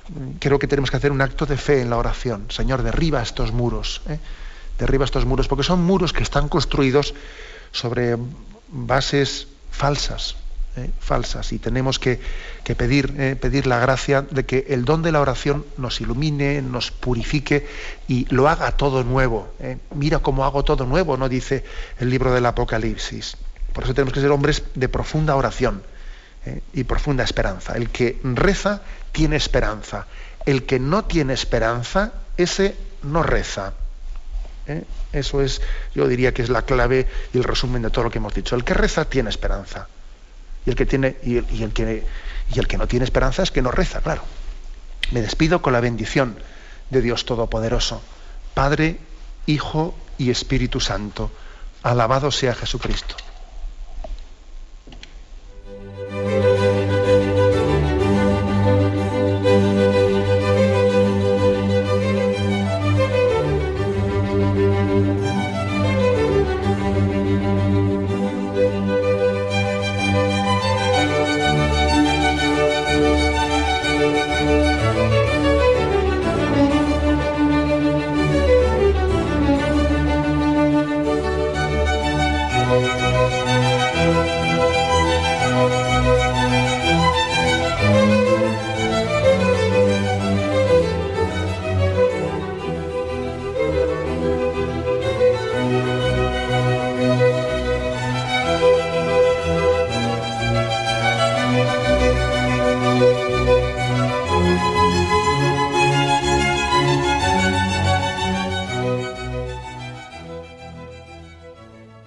[0.10, 2.46] mm, creo que tenemos que hacer un acto de fe en la oración.
[2.50, 4.02] Señor, derriba estos muros.
[4.08, 4.20] ¿eh?
[4.78, 7.14] Derriba estos muros, porque son muros que están construidos
[7.72, 8.18] sobre
[8.70, 10.36] bases falsas,
[10.76, 10.90] ¿eh?
[11.00, 12.20] falsas y tenemos que,
[12.78, 13.36] pedir, ¿eh?
[13.36, 17.68] pedir la gracia de que el don de la oración nos ilumine, nos purifique
[18.08, 19.54] y lo haga todo nuevo.
[19.60, 19.78] ¿eh?
[19.94, 21.64] Mira cómo hago todo nuevo, no dice
[22.00, 23.38] el libro del Apocalipsis.
[23.74, 25.84] Por eso tenemos que ser hombres de profunda oración
[26.74, 27.74] y profunda esperanza.
[27.76, 30.06] El que reza tiene esperanza.
[30.46, 33.74] El que no tiene esperanza, ese no reza.
[35.12, 35.62] Eso es,
[35.94, 38.56] yo diría que es la clave y el resumen de todo lo que hemos dicho.
[38.56, 39.88] El que reza tiene esperanza.
[40.66, 42.03] Y el que, tiene, y el, que,
[42.53, 44.24] y el que no tiene esperanza es que no reza, claro.
[45.11, 46.38] Me despido con la bendición
[46.89, 48.01] de Dios Todopoderoso,
[48.53, 48.97] Padre,
[49.45, 51.32] Hijo y Espíritu Santo.
[51.84, 53.16] Alabado sea Jesucristo.